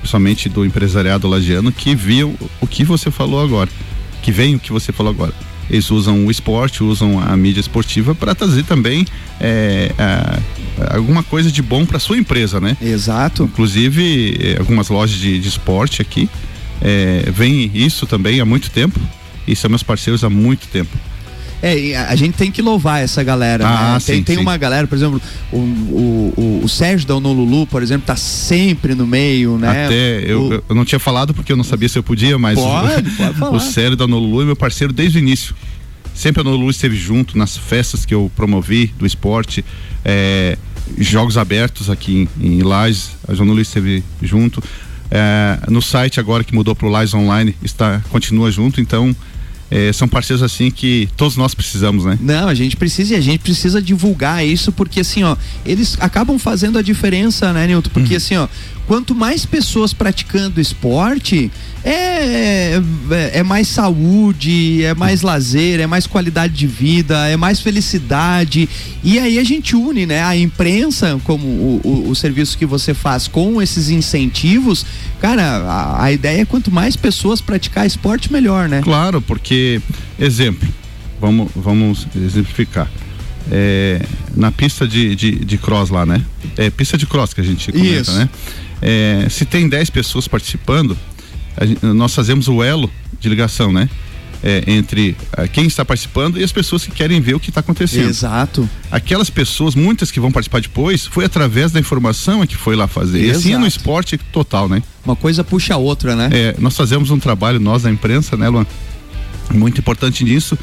principalmente 0.00 0.48
do 0.48 0.64
empresariado 0.64 1.28
lagiano, 1.28 1.70
que 1.70 1.94
viam 1.94 2.34
o 2.60 2.66
que 2.66 2.82
você 2.82 3.12
falou 3.12 3.40
agora, 3.40 3.70
que 4.22 4.32
vem 4.32 4.56
o 4.56 4.58
que 4.58 4.72
você 4.72 4.92
falou 4.92 5.12
agora. 5.12 5.32
Eles 5.70 5.88
usam 5.88 6.26
o 6.26 6.30
esporte, 6.32 6.82
usam 6.82 7.20
a 7.20 7.36
mídia 7.36 7.60
esportiva 7.60 8.12
para 8.12 8.34
trazer 8.34 8.64
também 8.64 9.06
é, 9.40 9.92
alguma 10.92 11.22
coisa 11.22 11.48
de 11.52 11.62
bom 11.62 11.86
para 11.86 12.00
sua 12.00 12.18
empresa, 12.18 12.60
né? 12.60 12.76
Exato. 12.82 13.44
Inclusive, 13.44 14.36
é, 14.40 14.58
algumas 14.58 14.88
lojas 14.88 15.16
de, 15.16 15.38
de 15.38 15.46
esporte 15.46 16.02
aqui 16.02 16.28
é, 16.82 17.30
vem 17.30 17.70
isso 17.72 18.04
também 18.04 18.40
há 18.40 18.44
muito 18.44 18.68
tempo 18.72 18.98
e 19.46 19.54
são 19.54 19.70
meus 19.70 19.84
parceiros 19.84 20.24
há 20.24 20.30
muito 20.30 20.66
tempo. 20.66 20.90
É, 21.62 21.96
a 21.96 22.16
gente 22.16 22.34
tem 22.34 22.50
que 22.50 22.62
louvar 22.62 23.02
essa 23.02 23.22
galera. 23.22 23.66
Ah, 23.66 23.94
né? 23.94 24.00
sim, 24.00 24.12
tem, 24.12 24.22
tem 24.22 24.36
sim. 24.36 24.42
uma 24.42 24.56
galera, 24.56 24.86
por 24.86 24.94
exemplo, 24.94 25.20
o, 25.52 25.56
o, 25.56 26.34
o, 26.36 26.64
o 26.64 26.68
Sérgio 26.68 27.06
da 27.06 27.16
Honolulu, 27.16 27.66
por 27.66 27.82
exemplo, 27.82 28.06
tá 28.06 28.16
sempre 28.16 28.94
no 28.94 29.06
meio, 29.06 29.58
né? 29.58 29.86
Até 29.86 30.24
eu, 30.24 30.64
eu 30.66 30.74
não 30.74 30.84
tinha 30.84 30.98
falado 30.98 31.34
porque 31.34 31.52
eu 31.52 31.56
não 31.56 31.64
sabia 31.64 31.88
se 31.88 31.98
eu 31.98 32.02
podia, 32.02 32.38
mas 32.38 32.58
pode, 32.58 33.08
o, 33.08 33.12
pode 33.16 33.38
falar. 33.38 33.56
o 33.56 33.60
Sérgio 33.60 33.96
da 33.96 34.04
Honolulu 34.04 34.42
é 34.42 34.44
meu 34.46 34.56
parceiro 34.56 34.92
desde 34.92 35.18
o 35.18 35.20
início. 35.20 35.54
Sempre 36.14 36.40
a 36.40 36.42
Honolulu 36.42 36.70
esteve 36.70 36.96
junto 36.96 37.36
nas 37.36 37.56
festas 37.56 38.04
que 38.04 38.14
eu 38.14 38.30
promovi 38.34 38.92
do 38.98 39.06
esporte, 39.06 39.64
é, 40.04 40.56
jogos 40.98 41.36
abertos 41.36 41.90
aqui 41.90 42.28
em, 42.40 42.58
em 42.58 42.62
Lages, 42.62 43.10
a 43.28 43.32
Honolulu 43.32 43.60
esteve 43.60 44.02
junto. 44.22 44.62
É, 45.10 45.58
no 45.68 45.82
site 45.82 46.20
agora 46.20 46.44
que 46.44 46.54
mudou 46.54 46.74
para 46.74 46.86
o 46.86 46.90
Lages 46.90 47.14
Online 47.14 47.54
está 47.62 48.00
continua 48.10 48.50
junto, 48.50 48.80
então 48.80 49.14
é, 49.70 49.92
são 49.92 50.08
parceiros 50.08 50.42
assim 50.42 50.70
que 50.70 51.08
todos 51.16 51.36
nós 51.36 51.54
precisamos, 51.54 52.04
né? 52.04 52.18
Não, 52.20 52.48
a 52.48 52.54
gente 52.54 52.76
precisa 52.76 53.14
e 53.14 53.16
a 53.16 53.20
gente 53.20 53.40
precisa 53.40 53.80
divulgar 53.80 54.44
isso 54.44 54.72
porque 54.72 55.00
assim, 55.00 55.22
ó, 55.22 55.36
eles 55.64 55.96
acabam 56.00 56.38
fazendo 56.38 56.78
a 56.78 56.82
diferença, 56.82 57.52
né, 57.52 57.66
Nilton? 57.66 57.90
Porque 57.90 58.10
uhum. 58.12 58.16
assim, 58.16 58.36
ó, 58.36 58.48
quanto 58.90 59.14
mais 59.14 59.46
pessoas 59.46 59.92
praticando 59.92 60.60
esporte, 60.60 61.48
é, 61.84 62.74
é, 63.08 63.38
é, 63.38 63.42
mais 63.44 63.68
saúde, 63.68 64.82
é 64.82 64.92
mais 64.96 65.22
lazer, 65.22 65.78
é 65.78 65.86
mais 65.86 66.08
qualidade 66.08 66.54
de 66.54 66.66
vida, 66.66 67.28
é 67.28 67.36
mais 67.36 67.60
felicidade. 67.60 68.68
E 69.04 69.16
aí 69.16 69.38
a 69.38 69.44
gente 69.44 69.76
une, 69.76 70.06
né? 70.06 70.24
A 70.24 70.36
imprensa, 70.36 71.20
como 71.22 71.46
o, 71.46 71.80
o, 71.84 72.10
o 72.10 72.16
serviço 72.16 72.58
que 72.58 72.66
você 72.66 72.92
faz 72.92 73.28
com 73.28 73.62
esses 73.62 73.90
incentivos, 73.90 74.84
cara, 75.20 75.58
a, 75.58 76.06
a, 76.06 76.12
ideia 76.12 76.42
é 76.42 76.44
quanto 76.44 76.72
mais 76.72 76.96
pessoas 76.96 77.40
praticar 77.40 77.86
esporte, 77.86 78.32
melhor, 78.32 78.68
né? 78.68 78.80
Claro, 78.82 79.22
porque, 79.22 79.80
exemplo, 80.18 80.68
vamos, 81.20 81.48
vamos 81.54 82.08
exemplificar. 82.16 82.90
É, 83.50 84.04
na 84.36 84.50
pista 84.50 84.86
de, 84.86 85.14
de, 85.14 85.32
de, 85.32 85.58
cross 85.58 85.90
lá, 85.90 86.04
né? 86.04 86.24
É 86.56 86.70
pista 86.70 86.96
de 86.96 87.06
cross 87.06 87.32
que 87.32 87.40
a 87.40 87.44
gente 87.44 87.72
comenta, 87.72 88.00
Isso. 88.00 88.12
né? 88.12 88.28
É, 88.82 89.26
se 89.28 89.44
tem 89.44 89.68
10 89.68 89.90
pessoas 89.90 90.26
participando, 90.26 90.96
gente, 91.62 91.84
nós 91.84 92.14
fazemos 92.14 92.48
o 92.48 92.62
elo 92.62 92.90
de 93.20 93.28
ligação, 93.28 93.72
né? 93.72 93.88
É, 94.42 94.64
entre 94.66 95.14
uh, 95.36 95.46
quem 95.52 95.66
está 95.66 95.84
participando 95.84 96.40
e 96.40 96.42
as 96.42 96.50
pessoas 96.50 96.86
que 96.86 96.90
querem 96.90 97.20
ver 97.20 97.34
o 97.34 97.40
que 97.40 97.50
está 97.50 97.60
acontecendo. 97.60 98.08
Exato. 98.08 98.66
Aquelas 98.90 99.28
pessoas, 99.28 99.74
muitas 99.74 100.10
que 100.10 100.18
vão 100.18 100.32
participar 100.32 100.62
depois, 100.62 101.04
foi 101.04 101.26
através 101.26 101.72
da 101.72 101.78
informação 101.78 102.46
que 102.46 102.56
foi 102.56 102.74
lá 102.74 102.88
fazer. 102.88 103.18
Exato. 103.18 103.36
E 103.36 103.38
assim 103.38 103.54
é 103.54 103.58
no 103.58 103.66
esporte 103.66 104.16
total, 104.16 104.66
né? 104.66 104.82
Uma 105.04 105.14
coisa 105.14 105.44
puxa 105.44 105.74
a 105.74 105.76
outra, 105.76 106.16
né? 106.16 106.30
É, 106.32 106.54
nós 106.58 106.74
fazemos 106.74 107.10
um 107.10 107.18
trabalho, 107.18 107.60
nós 107.60 107.82
da 107.82 107.90
imprensa, 107.90 108.34
né, 108.34 108.48
Luan? 108.48 108.64
Muito 109.52 109.78
importante 109.78 110.24
nisso. 110.24 110.56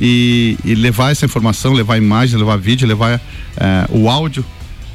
E, 0.00 0.58
e 0.64 0.74
levar 0.74 1.12
essa 1.12 1.24
informação, 1.24 1.72
levar 1.72 1.96
imagem, 1.96 2.38
levar 2.38 2.56
vídeo, 2.56 2.86
levar 2.86 3.18
uh, 3.18 3.96
o 3.96 4.08
áudio 4.08 4.44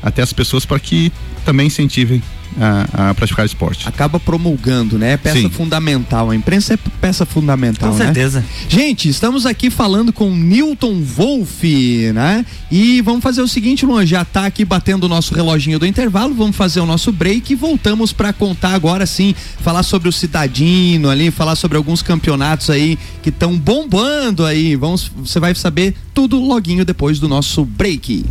até 0.03 0.21
as 0.21 0.33
pessoas 0.33 0.65
para 0.65 0.79
que 0.79 1.11
também 1.45 1.67
incentivem 1.67 2.21
a, 2.59 3.09
a, 3.09 3.13
praticar 3.13 3.45
esporte. 3.45 3.87
Acaba 3.87 4.19
promulgando, 4.19 4.97
né? 4.97 5.13
É 5.13 5.17
peça 5.17 5.39
Sim. 5.39 5.49
fundamental. 5.49 6.29
A 6.29 6.35
imprensa 6.35 6.73
é 6.73 6.77
peça 7.01 7.25
fundamental. 7.25 7.91
Com 7.91 7.97
né? 7.97 8.05
certeza. 8.05 8.43
Gente, 8.67 9.09
estamos 9.09 9.45
aqui 9.45 9.69
falando 9.69 10.11
com 10.11 10.29
Newton 10.29 11.01
Wolff, 11.01 12.11
né? 12.13 12.45
E 12.71 13.01
vamos 13.01 13.21
fazer 13.21 13.41
o 13.41 13.47
seguinte, 13.47 13.85
Luan, 13.85 14.05
já 14.05 14.23
tá 14.23 14.45
aqui 14.45 14.63
batendo 14.63 15.05
o 15.05 15.09
nosso 15.09 15.33
reloginho 15.33 15.79
do 15.79 15.85
intervalo, 15.85 16.33
vamos 16.33 16.55
fazer 16.55 16.79
o 16.79 16.85
nosso 16.85 17.11
break 17.11 17.53
e 17.53 17.55
voltamos 17.55 18.13
para 18.13 18.31
contar 18.31 18.73
agora 18.73 19.05
sim, 19.05 19.33
falar 19.61 19.83
sobre 19.83 20.09
o 20.09 20.11
Cidadino 20.11 21.09
ali, 21.09 21.31
falar 21.31 21.55
sobre 21.55 21.77
alguns 21.77 22.01
campeonatos 22.01 22.69
aí 22.69 22.97
que 23.21 23.29
estão 23.29 23.57
bombando 23.57 24.45
aí. 24.45 24.75
Vamos, 24.75 25.11
você 25.15 25.39
vai 25.39 25.53
saber 25.55 25.95
tudo 26.13 26.39
loguinho 26.39 26.85
depois 26.85 27.19
do 27.19 27.27
nosso 27.27 27.65
break. 27.65 28.25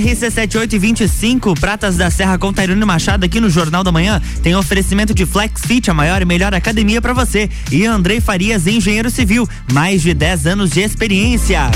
RC7825, 0.00 1.58
Pratas 1.58 1.96
da 1.96 2.10
Serra 2.10 2.38
com 2.38 2.52
Tairone 2.52 2.84
Machado 2.84 3.24
aqui 3.24 3.40
no 3.40 3.50
Jornal 3.50 3.82
da 3.82 3.90
Manhã. 3.90 4.22
Tem 4.42 4.54
oferecimento 4.54 5.12
de 5.12 5.26
Flex 5.26 5.62
Fit, 5.62 5.90
a 5.90 5.94
maior 5.94 6.22
e 6.22 6.24
melhor 6.24 6.54
academia 6.54 7.02
para 7.02 7.12
você. 7.12 7.50
E 7.70 7.84
Andrei 7.84 8.20
Farias, 8.20 8.66
engenheiro 8.66 9.10
civil, 9.10 9.48
mais 9.72 10.02
de 10.02 10.14
10 10.14 10.46
anos 10.46 10.70
de 10.70 10.80
experiência. 10.80 11.70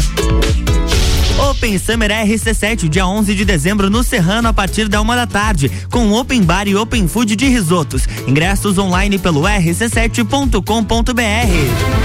Open 1.50 1.76
Summer 1.78 2.10
RC7, 2.10 2.88
dia 2.88 3.06
11 3.06 3.34
de 3.34 3.44
dezembro 3.44 3.90
no 3.90 4.04
Serrano 4.04 4.48
a 4.48 4.52
partir 4.52 4.88
da 4.88 5.00
uma 5.00 5.16
da 5.16 5.26
tarde, 5.26 5.70
com 5.90 6.12
Open 6.12 6.42
Bar 6.42 6.68
e 6.68 6.76
Open 6.76 7.08
Food 7.08 7.34
de 7.34 7.48
risotos. 7.48 8.06
Ingressos 8.26 8.76
online 8.78 9.18
pelo 9.18 9.42
rc7.com.br. 9.42 12.01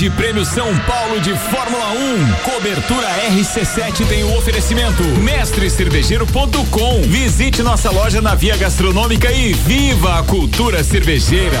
Grande 0.00 0.16
Prêmio 0.16 0.44
São 0.46 0.74
Paulo 0.86 1.20
de 1.20 1.36
Fórmula 1.36 1.90
1. 1.90 2.50
Cobertura 2.50 3.06
RC7 3.32 4.08
tem 4.08 4.24
o 4.24 4.34
oferecimento 4.38 5.02
mestrecervejeiro.com. 5.02 7.02
Visite 7.02 7.62
nossa 7.62 7.90
loja 7.90 8.22
na 8.22 8.34
Via 8.34 8.56
Gastronômica 8.56 9.30
e 9.30 9.52
viva 9.52 10.18
a 10.18 10.22
cultura 10.22 10.82
cervejeira. 10.82 11.60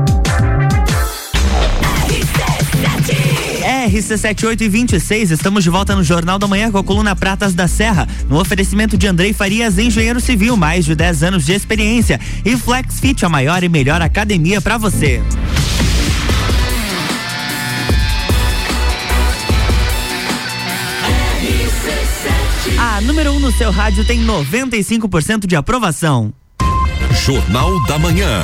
RC78 3.87 4.61
e 4.61 4.69
26, 4.69 5.31
estamos 5.31 5.63
de 5.63 5.69
volta 5.69 5.95
no 5.95 6.03
Jornal 6.03 6.37
da 6.37 6.47
Manhã 6.47 6.71
com 6.71 6.77
a 6.77 6.83
coluna 6.83 7.15
Pratas 7.15 7.55
da 7.55 7.67
Serra, 7.67 8.07
no 8.29 8.39
oferecimento 8.39 8.97
de 8.97 9.07
Andrei 9.07 9.33
Farias, 9.33 9.79
engenheiro 9.79 10.19
civil, 10.19 10.55
mais 10.55 10.85
de 10.85 10.93
10 10.93 11.23
anos 11.23 11.45
de 11.45 11.53
experiência, 11.53 12.19
e 12.45 12.55
Flex 12.55 12.99
Fit, 12.99 13.25
a 13.25 13.29
maior 13.29 13.63
e 13.63 13.69
melhor 13.69 14.01
academia 14.01 14.61
para 14.61 14.77
você. 14.77 15.21
A 22.77 23.01
número 23.01 23.31
1 23.31 23.35
um 23.35 23.39
no 23.39 23.51
seu 23.51 23.71
rádio 23.71 24.05
tem 24.05 24.23
95% 24.23 25.47
de 25.47 25.55
aprovação. 25.55 26.31
Jornal 27.25 27.83
da 27.87 27.97
Manhã. 27.97 28.43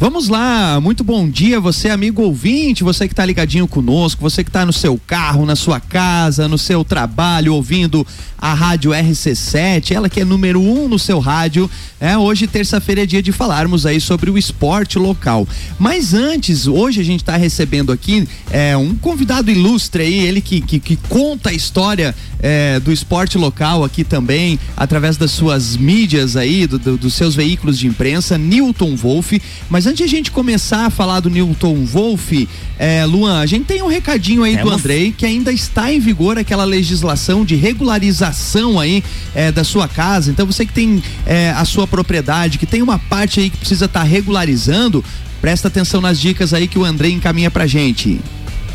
Vamos 0.00 0.30
lá, 0.30 0.80
muito 0.80 1.04
bom 1.04 1.28
dia, 1.28 1.60
você 1.60 1.90
amigo 1.90 2.22
ouvinte, 2.22 2.82
você 2.82 3.06
que 3.06 3.12
está 3.12 3.22
ligadinho 3.22 3.68
conosco, 3.68 4.22
você 4.22 4.42
que 4.42 4.48
está 4.48 4.64
no 4.64 4.72
seu 4.72 4.98
carro, 5.06 5.44
na 5.44 5.54
sua 5.54 5.78
casa, 5.78 6.48
no 6.48 6.56
seu 6.56 6.82
trabalho, 6.82 7.52
ouvindo 7.52 8.06
a 8.38 8.54
rádio 8.54 8.92
RC7, 8.92 9.90
ela 9.90 10.08
que 10.08 10.20
é 10.20 10.24
número 10.24 10.58
um 10.58 10.88
no 10.88 10.98
seu 10.98 11.18
rádio. 11.18 11.70
É, 12.00 12.16
hoje, 12.16 12.46
terça-feira, 12.46 13.02
é 13.02 13.06
dia 13.06 13.22
de 13.22 13.30
falarmos 13.30 13.84
aí 13.84 14.00
sobre 14.00 14.30
o 14.30 14.38
esporte 14.38 14.98
local. 14.98 15.46
Mas 15.78 16.14
antes, 16.14 16.66
hoje 16.66 17.02
a 17.02 17.04
gente 17.04 17.20
está 17.20 17.36
recebendo 17.36 17.92
aqui 17.92 18.26
é, 18.50 18.74
um 18.74 18.94
convidado 18.94 19.50
ilustre 19.50 20.02
aí, 20.02 20.20
ele 20.20 20.40
que, 20.40 20.62
que, 20.62 20.80
que 20.80 20.96
conta 20.96 21.50
a 21.50 21.52
história 21.52 22.14
é, 22.42 22.80
do 22.80 22.90
esporte 22.90 23.36
local 23.36 23.84
aqui 23.84 24.02
também, 24.02 24.58
através 24.74 25.18
das 25.18 25.30
suas 25.30 25.76
mídias 25.76 26.36
aí, 26.36 26.66
do, 26.66 26.78
do, 26.78 26.96
dos 26.96 27.12
seus 27.12 27.34
veículos 27.34 27.78
de 27.78 27.86
imprensa, 27.86 28.38
Newton 28.38 28.96
Wolff. 28.96 29.42
Mas 29.68 29.89
antes 29.90 29.98
de 29.98 30.04
a 30.04 30.08
gente 30.08 30.30
começar 30.30 30.86
a 30.86 30.90
falar 30.90 31.18
do 31.18 31.28
Newton 31.28 31.84
Wolff, 31.84 32.48
é, 32.78 33.04
Luan, 33.04 33.40
a 33.40 33.46
gente 33.46 33.64
tem 33.64 33.82
um 33.82 33.88
recadinho 33.88 34.44
aí 34.44 34.56
do 34.56 34.70
Andrei 34.70 35.10
que 35.10 35.26
ainda 35.26 35.52
está 35.52 35.92
em 35.92 35.98
vigor 35.98 36.38
aquela 36.38 36.62
legislação 36.62 37.44
de 37.44 37.56
regularização 37.56 38.78
aí 38.78 39.02
é, 39.34 39.50
da 39.50 39.64
sua 39.64 39.88
casa. 39.88 40.30
Então 40.30 40.46
você 40.46 40.64
que 40.64 40.72
tem 40.72 41.02
é, 41.26 41.50
a 41.50 41.64
sua 41.64 41.88
propriedade, 41.88 42.56
que 42.56 42.66
tem 42.66 42.82
uma 42.82 43.00
parte 43.00 43.40
aí 43.40 43.50
que 43.50 43.56
precisa 43.56 43.86
estar 43.86 44.00
tá 44.00 44.06
regularizando, 44.06 45.04
presta 45.40 45.66
atenção 45.66 46.00
nas 46.00 46.20
dicas 46.20 46.54
aí 46.54 46.68
que 46.68 46.78
o 46.78 46.84
Andrei 46.84 47.12
encaminha 47.12 47.50
pra 47.50 47.66
gente. 47.66 48.20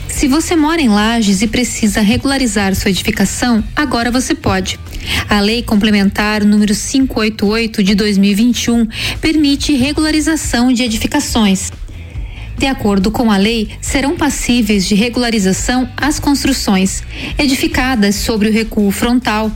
Se 0.08 0.28
você 0.28 0.56
mora 0.56 0.82
em 0.82 0.88
Lages 0.90 1.42
e 1.42 1.48
precisa 1.48 2.02
regularizar 2.02 2.74
sua 2.76 2.90
edificação, 2.90 3.64
agora 3.76 4.10
você 4.10 4.34
pode. 4.34 4.80
A 5.30 5.40
Lei 5.40 5.62
Complementar 5.62 6.44
número 6.44 6.74
588 6.74 7.84
de 7.84 7.96
2021 7.96 8.88
permite 9.20 9.76
regularização 9.76 10.72
de 10.72 10.84
edificações. 10.84 11.72
De 12.58 12.66
acordo 12.66 13.12
com 13.12 13.30
a 13.30 13.38
lei, 13.38 13.70
serão 13.82 14.16
passíveis 14.16 14.88
de 14.88 14.96
regularização 14.96 15.90
as 15.98 16.20
construções 16.20 17.04
edificadas 17.38 18.16
sobre 18.16 18.50
o 18.50 18.52
recuo 18.52 18.92
frontal, 18.92 19.52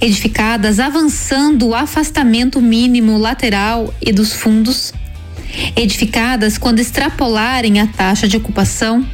edificadas 0.00 0.80
avançando 0.80 1.68
o 1.68 1.74
afastamento 1.74 2.60
mínimo 2.60 3.18
lateral 3.18 3.94
e 4.00 4.12
dos 4.12 4.32
fundos, 4.32 4.94
edificadas 5.76 6.56
quando 6.56 6.80
extrapolarem 6.80 7.80
a 7.80 7.86
taxa 7.86 8.26
de 8.26 8.36
ocupação, 8.36 9.06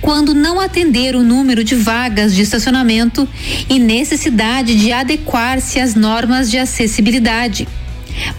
quando 0.00 0.34
não 0.34 0.60
atender 0.60 1.14
o 1.14 1.22
número 1.22 1.62
de 1.62 1.74
vagas 1.74 2.34
de 2.34 2.42
estacionamento 2.42 3.28
e 3.68 3.78
necessidade 3.78 4.74
de 4.74 4.92
adequar-se 4.92 5.80
às 5.80 5.94
normas 5.94 6.50
de 6.50 6.58
acessibilidade 6.58 7.66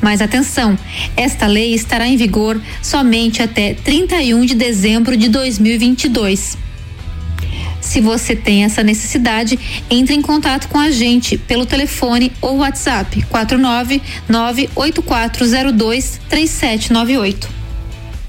mas 0.02 0.22
atenção, 0.22 0.78
esta 1.16 1.48
lei 1.48 1.74
estará 1.74 2.08
em 2.08 2.18
vigor 2.18 2.62
somente 2.82 3.42
até 3.42 3.74
31 3.74 4.46
de 4.46 4.56
dezembro 4.56 5.16
de 5.16 5.30
2022. 5.30 6.58
Se 7.82 8.02
você 8.02 8.36
tem 8.36 8.66
essa 8.66 8.84
necessidade, 8.84 9.58
entre 9.90 10.14
em 10.14 10.22
contato 10.22 10.68
com 10.68 10.78
a 10.78 10.92
gente 10.92 11.38
pelo 11.38 11.66
telefone 11.66 12.32
ou 12.42 12.58
WhatsApp 12.58 13.24
49 13.30 14.02
98402 14.28 16.20
3798. 16.30 17.59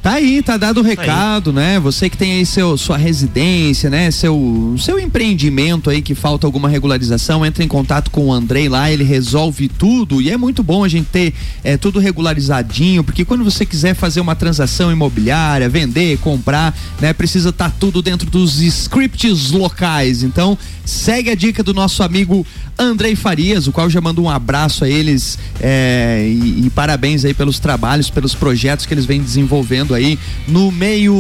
Tá 0.02 0.12
aí, 0.12 0.42
tá 0.42 0.56
dado 0.56 0.80
o 0.80 0.82
recado, 0.82 1.52
né? 1.52 1.78
Você 1.78 2.08
que 2.08 2.16
tem 2.16 2.32
aí 2.32 2.46
seu, 2.46 2.74
sua 2.78 2.96
residência, 2.96 3.90
né? 3.90 4.10
Seu, 4.10 4.74
seu 4.78 4.98
empreendimento 4.98 5.90
aí 5.90 6.00
que 6.00 6.14
falta 6.14 6.46
alguma 6.46 6.70
regularização, 6.70 7.44
entra 7.44 7.62
em 7.62 7.68
contato 7.68 8.10
com 8.10 8.28
o 8.28 8.32
Andrei 8.32 8.66
lá, 8.66 8.90
ele 8.90 9.04
resolve 9.04 9.68
tudo 9.68 10.22
e 10.22 10.30
é 10.30 10.38
muito 10.38 10.62
bom 10.62 10.82
a 10.84 10.88
gente 10.88 11.08
ter 11.12 11.34
é, 11.62 11.76
tudo 11.76 11.98
regularizadinho, 11.98 13.04
porque 13.04 13.26
quando 13.26 13.44
você 13.44 13.66
quiser 13.66 13.92
fazer 13.94 14.22
uma 14.22 14.34
transação 14.34 14.90
imobiliária, 14.90 15.68
vender, 15.68 16.16
comprar, 16.20 16.74
né? 16.98 17.12
Precisa 17.12 17.50
estar 17.50 17.68
tá 17.68 17.76
tudo 17.78 18.00
dentro 18.00 18.30
dos 18.30 18.58
scripts 18.62 19.50
locais. 19.50 20.22
Então, 20.22 20.56
segue 20.82 21.28
a 21.28 21.34
dica 21.34 21.62
do 21.62 21.74
nosso 21.74 22.02
amigo 22.02 22.46
Andrei 22.78 23.14
Farias, 23.14 23.66
o 23.66 23.72
qual 23.72 23.90
já 23.90 24.00
mandou 24.00 24.24
um 24.24 24.30
abraço 24.30 24.82
a 24.82 24.88
eles 24.88 25.38
é, 25.60 26.26
e, 26.26 26.66
e 26.66 26.70
parabéns 26.70 27.22
aí 27.22 27.34
pelos 27.34 27.58
trabalhos, 27.58 28.08
pelos 28.08 28.34
projetos 28.34 28.86
que 28.86 28.94
eles 28.94 29.04
vêm 29.04 29.22
desenvolvendo 29.22 29.89
aí 29.94 30.18
no 30.46 30.70
meio 30.70 31.14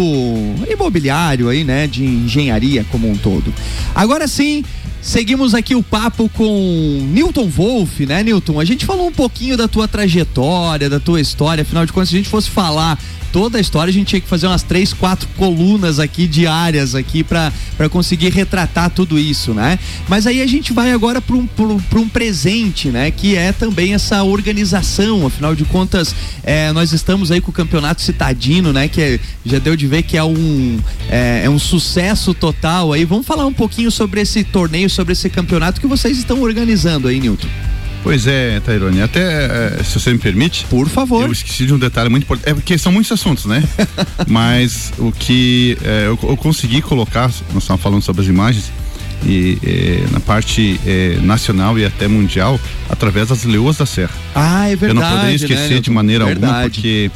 imobiliário 0.68 1.48
aí, 1.48 1.64
né, 1.64 1.86
de 1.86 2.04
engenharia 2.04 2.84
como 2.90 3.10
um 3.10 3.16
todo. 3.16 3.52
Agora 3.94 4.26
sim, 4.26 4.64
Seguimos 5.02 5.54
aqui 5.54 5.74
o 5.74 5.82
papo 5.82 6.28
com 6.28 7.08
Newton 7.10 7.48
Wolf, 7.48 8.00
né, 8.00 8.22
Newton? 8.22 8.60
A 8.60 8.64
gente 8.64 8.84
falou 8.84 9.06
um 9.06 9.12
pouquinho 9.12 9.56
da 9.56 9.66
tua 9.66 9.88
trajetória, 9.88 10.90
da 10.90 11.00
tua 11.00 11.20
história, 11.20 11.62
afinal 11.62 11.86
de 11.86 11.92
contas, 11.92 12.10
se 12.10 12.16
a 12.16 12.18
gente 12.18 12.28
fosse 12.28 12.50
falar 12.50 12.98
toda 13.32 13.58
a 13.58 13.60
história, 13.60 13.90
a 13.90 13.92
gente 13.92 14.08
tinha 14.08 14.20
que 14.20 14.28
fazer 14.28 14.46
umas 14.46 14.62
três, 14.62 14.92
quatro 14.92 15.28
colunas 15.36 15.98
aqui 15.98 16.26
diárias 16.26 16.94
aqui 16.94 17.22
para 17.22 17.52
conseguir 17.90 18.30
retratar 18.30 18.90
tudo 18.90 19.18
isso, 19.18 19.54
né? 19.54 19.78
Mas 20.08 20.26
aí 20.26 20.42
a 20.42 20.46
gente 20.46 20.72
vai 20.72 20.92
agora 20.92 21.20
para 21.20 21.36
um, 21.36 21.48
um 21.96 22.08
presente, 22.08 22.88
né? 22.88 23.10
Que 23.10 23.36
é 23.36 23.52
também 23.52 23.94
essa 23.94 24.22
organização, 24.22 25.26
afinal 25.26 25.54
de 25.54 25.64
contas, 25.64 26.14
é, 26.42 26.72
nós 26.72 26.92
estamos 26.92 27.30
aí 27.30 27.40
com 27.40 27.50
o 27.50 27.54
campeonato 27.54 28.02
citadino, 28.02 28.72
né? 28.72 28.88
Que 28.88 29.00
é, 29.00 29.20
já 29.44 29.58
deu 29.58 29.76
de 29.76 29.86
ver 29.86 30.02
que 30.02 30.16
é 30.16 30.24
um, 30.24 30.78
é, 31.08 31.42
é 31.44 31.50
um 31.50 31.58
sucesso 31.58 32.34
total 32.34 32.92
aí. 32.92 33.04
Vamos 33.04 33.26
falar 33.26 33.46
um 33.46 33.52
pouquinho 33.52 33.90
sobre 33.90 34.20
esse 34.20 34.42
torneio, 34.44 34.89
sobre 34.92 35.12
esse 35.12 35.28
campeonato 35.28 35.80
que 35.80 35.86
vocês 35.86 36.18
estão 36.18 36.40
organizando 36.42 37.08
aí, 37.08 37.20
Newton. 37.20 37.48
Pois 38.02 38.26
é, 38.26 38.60
Tairone. 38.60 39.02
Até, 39.02 39.20
eh, 39.20 39.82
se 39.84 39.98
você 39.98 40.12
me 40.12 40.18
permite. 40.18 40.64
Por 40.66 40.88
favor. 40.88 41.24
Eu 41.24 41.32
esqueci 41.32 41.66
de 41.66 41.74
um 41.74 41.78
detalhe 41.78 42.08
muito 42.08 42.24
importante. 42.24 42.50
É 42.50 42.54
porque 42.54 42.78
são 42.78 42.90
muitos 42.90 43.12
assuntos, 43.12 43.44
né? 43.44 43.62
Mas 44.26 44.92
o 44.98 45.12
que 45.12 45.76
é, 45.84 46.06
eu, 46.06 46.18
eu, 46.22 46.36
consegui 46.36 46.80
colocar, 46.80 47.30
nós 47.52 47.62
estávamos 47.62 47.82
falando 47.82 48.02
sobre 48.02 48.22
as 48.22 48.28
imagens, 48.28 48.72
e 49.24 49.58
é, 49.62 50.12
na 50.12 50.20
parte 50.20 50.80
é, 50.86 51.18
nacional 51.22 51.78
e 51.78 51.84
até 51.84 52.08
mundial, 52.08 52.58
através 52.88 53.28
das 53.28 53.44
Leoas 53.44 53.76
da 53.76 53.84
Serra. 53.84 54.14
Ah, 54.34 54.66
é 54.66 54.76
verdade. 54.76 54.90
Eu 54.90 54.94
não 54.94 55.16
poderia 55.16 55.36
esquecer 55.36 55.74
né, 55.74 55.80
de 55.80 55.90
maneira 55.90 56.24
verdade. 56.24 56.52
alguma, 56.52 56.70
porque 56.70 57.10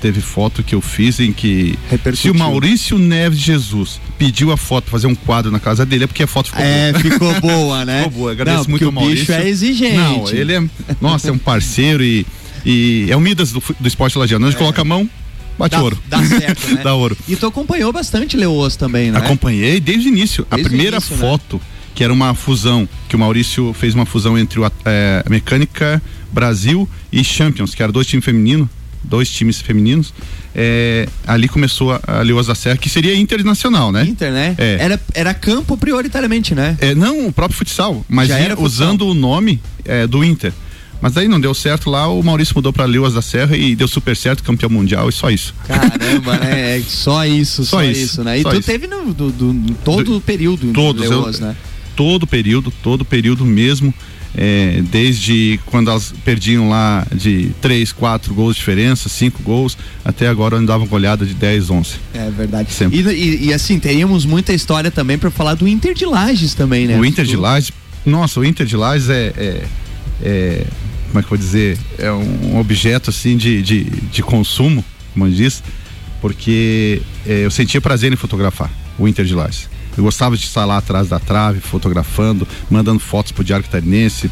teve 0.00 0.20
foto 0.20 0.62
que 0.62 0.74
eu 0.74 0.80
fiz 0.80 1.20
em 1.20 1.32
que 1.32 1.78
se 2.14 2.30
o 2.30 2.34
Maurício 2.34 2.98
Neves 2.98 3.38
Jesus 3.38 4.00
pediu 4.18 4.50
a 4.50 4.56
foto 4.56 4.90
fazer 4.90 5.06
um 5.06 5.14
quadro 5.14 5.50
na 5.50 5.60
casa 5.60 5.84
dele 5.84 6.04
é 6.04 6.06
porque 6.06 6.22
a 6.22 6.26
foto 6.26 6.46
ficou 6.46 6.64
é, 6.64 6.92
boa. 6.92 7.02
ficou 7.02 7.34
boa, 7.40 7.84
né? 7.84 8.04
ficou 8.04 8.18
boa. 8.18 8.32
Agradeço 8.32 8.64
Não, 8.64 8.70
muito 8.70 8.86
ao 8.86 8.92
Maurício. 8.92 9.24
O 9.24 9.26
bicho 9.26 9.32
é 9.32 9.48
exigente. 9.48 9.96
Não, 9.96 10.28
ele 10.30 10.54
é, 10.54 10.64
nossa, 11.00 11.28
é 11.28 11.32
um 11.32 11.38
parceiro 11.38 12.02
e, 12.02 12.26
e 12.64 13.06
é 13.10 13.16
o 13.16 13.20
Midas 13.20 13.52
do, 13.52 13.62
do 13.78 13.86
esporte 13.86 14.16
lagiano. 14.18 14.46
A 14.46 14.50
gente 14.50 14.56
é. 14.56 14.60
coloca 14.60 14.80
a 14.80 14.84
mão, 14.84 15.08
bate 15.58 15.76
dá, 15.76 15.82
ouro. 15.82 15.98
Dá 16.08 16.24
certo, 16.24 16.66
né? 16.74 16.80
dá 16.82 16.94
ouro. 16.94 17.16
E 17.28 17.36
tu 17.36 17.46
acompanhou 17.46 17.92
bastante 17.92 18.36
Leoas 18.36 18.76
também, 18.76 19.10
né? 19.10 19.18
Acompanhei 19.18 19.80
desde 19.80 20.08
o 20.08 20.10
início. 20.10 20.46
Desde 20.50 20.66
a 20.66 20.68
primeira 20.68 20.96
início, 20.96 21.16
né? 21.16 21.20
foto, 21.20 21.56
né? 21.56 21.62
que 21.94 22.02
era 22.02 22.12
uma 22.12 22.34
fusão, 22.34 22.88
que 23.08 23.16
o 23.16 23.18
Maurício 23.18 23.74
fez 23.74 23.94
uma 23.94 24.06
fusão 24.06 24.38
entre 24.38 24.58
o 24.60 24.72
é, 24.84 25.22
Mecânica 25.28 26.02
Brasil 26.32 26.88
e 27.12 27.22
Champions, 27.22 27.74
que 27.74 27.82
era 27.82 27.92
dois 27.92 28.06
times 28.06 28.24
femininos 28.24 28.68
dois 29.02 29.30
times 29.30 29.60
femininos. 29.60 30.12
É, 30.54 31.08
ali 31.26 31.48
começou 31.48 31.92
a, 31.92 32.00
a 32.06 32.42
da 32.42 32.54
Serra, 32.54 32.76
que 32.76 32.88
seria 32.88 33.14
internacional, 33.14 33.92
né? 33.92 34.04
Inter, 34.04 34.32
né? 34.32 34.54
É. 34.58 34.76
Era, 34.80 35.00
era 35.14 35.34
campo 35.34 35.76
prioritariamente, 35.76 36.54
né? 36.54 36.76
É, 36.80 36.94
não, 36.94 37.26
o 37.26 37.32
próprio 37.32 37.58
futsal, 37.58 38.04
mas 38.08 38.28
ia, 38.30 38.58
usando 38.58 39.06
o 39.06 39.14
nome 39.14 39.60
é, 39.84 40.06
do 40.06 40.24
Inter. 40.24 40.52
Mas 41.00 41.16
aí 41.16 41.28
não 41.28 41.40
deu 41.40 41.54
certo 41.54 41.88
lá, 41.88 42.08
o 42.08 42.22
Maurício 42.22 42.54
mudou 42.54 42.72
para 42.72 42.84
Leoas 42.84 43.14
da 43.14 43.22
Serra 43.22 43.56
e 43.56 43.74
deu 43.74 43.88
super 43.88 44.14
certo, 44.14 44.42
campeão 44.42 44.68
mundial 44.68 45.08
e 45.08 45.12
só 45.12 45.30
isso. 45.30 45.54
Caramba, 45.66 46.36
né? 46.36 46.78
É 46.78 46.82
só 46.86 47.24
isso, 47.24 47.64
só, 47.64 47.78
só 47.78 47.84
isso. 47.84 48.00
isso. 48.00 48.24
né? 48.24 48.38
E 48.38 48.42
tu 48.42 48.52
isso. 48.52 48.62
teve 48.62 48.86
no, 48.86 49.14
do, 49.14 49.30
do, 49.30 49.74
todo 49.82 50.16
o 50.16 50.20
período 50.20 50.72
todos, 50.72 51.08
Leoas, 51.08 51.40
eu, 51.40 51.46
né? 51.46 51.56
Todo 51.96 52.26
período, 52.26 52.70
todo 52.82 53.04
período 53.04 53.46
mesmo 53.46 53.94
é, 54.36 54.82
desde 54.90 55.58
quando 55.66 55.90
elas 55.90 56.12
perdiam 56.24 56.68
lá 56.68 57.06
de 57.12 57.50
3, 57.60 57.92
4 57.92 58.32
gols 58.34 58.54
de 58.54 58.60
diferença, 58.60 59.08
5 59.08 59.42
gols, 59.42 59.76
até 60.04 60.28
agora 60.28 60.56
andavam 60.56 60.86
goleada 60.86 61.26
de 61.26 61.34
10, 61.34 61.70
11. 61.70 61.90
É 62.14 62.30
verdade. 62.30 62.72
Sempre. 62.72 63.00
E, 63.00 63.08
e, 63.08 63.44
e 63.46 63.52
assim, 63.52 63.78
teríamos 63.78 64.24
muita 64.24 64.52
história 64.52 64.90
também 64.90 65.18
para 65.18 65.30
falar 65.30 65.54
do 65.54 65.66
Inter 65.66 65.94
de 65.94 66.04
Lages 66.04 66.54
também, 66.54 66.86
né? 66.86 66.98
O 66.98 67.04
Inter 67.04 67.24
de 67.24 67.36
Lages, 67.36 67.72
nossa, 68.06 68.40
o 68.40 68.44
Inter 68.44 68.66
de 68.66 68.76
Lages 68.76 69.08
é, 69.08 69.32
é, 69.36 69.64
é 70.22 70.66
como 71.08 71.18
é 71.18 71.22
que 71.22 71.26
eu 71.26 71.30
vou 71.30 71.38
dizer, 71.38 71.76
é 71.98 72.10
um 72.12 72.58
objeto 72.58 73.10
assim 73.10 73.36
de, 73.36 73.62
de, 73.62 73.84
de 73.84 74.22
consumo, 74.22 74.84
como 75.12 75.28
diz, 75.28 75.60
porque 76.20 77.02
é, 77.26 77.44
eu 77.44 77.50
sentia 77.50 77.80
prazer 77.80 78.12
em 78.12 78.16
fotografar 78.16 78.70
o 78.96 79.08
Inter 79.08 79.24
de 79.24 79.34
Lages. 79.34 79.68
Eu 79.96 80.04
gostava 80.04 80.36
de 80.36 80.44
estar 80.44 80.64
lá 80.64 80.78
atrás 80.78 81.08
da 81.08 81.18
trave, 81.18 81.60
fotografando, 81.60 82.46
mandando 82.70 83.00
fotos 83.00 83.32
para 83.32 83.42
o 83.42 83.44
Diário 83.44 83.64
Catarinense, 83.64 84.30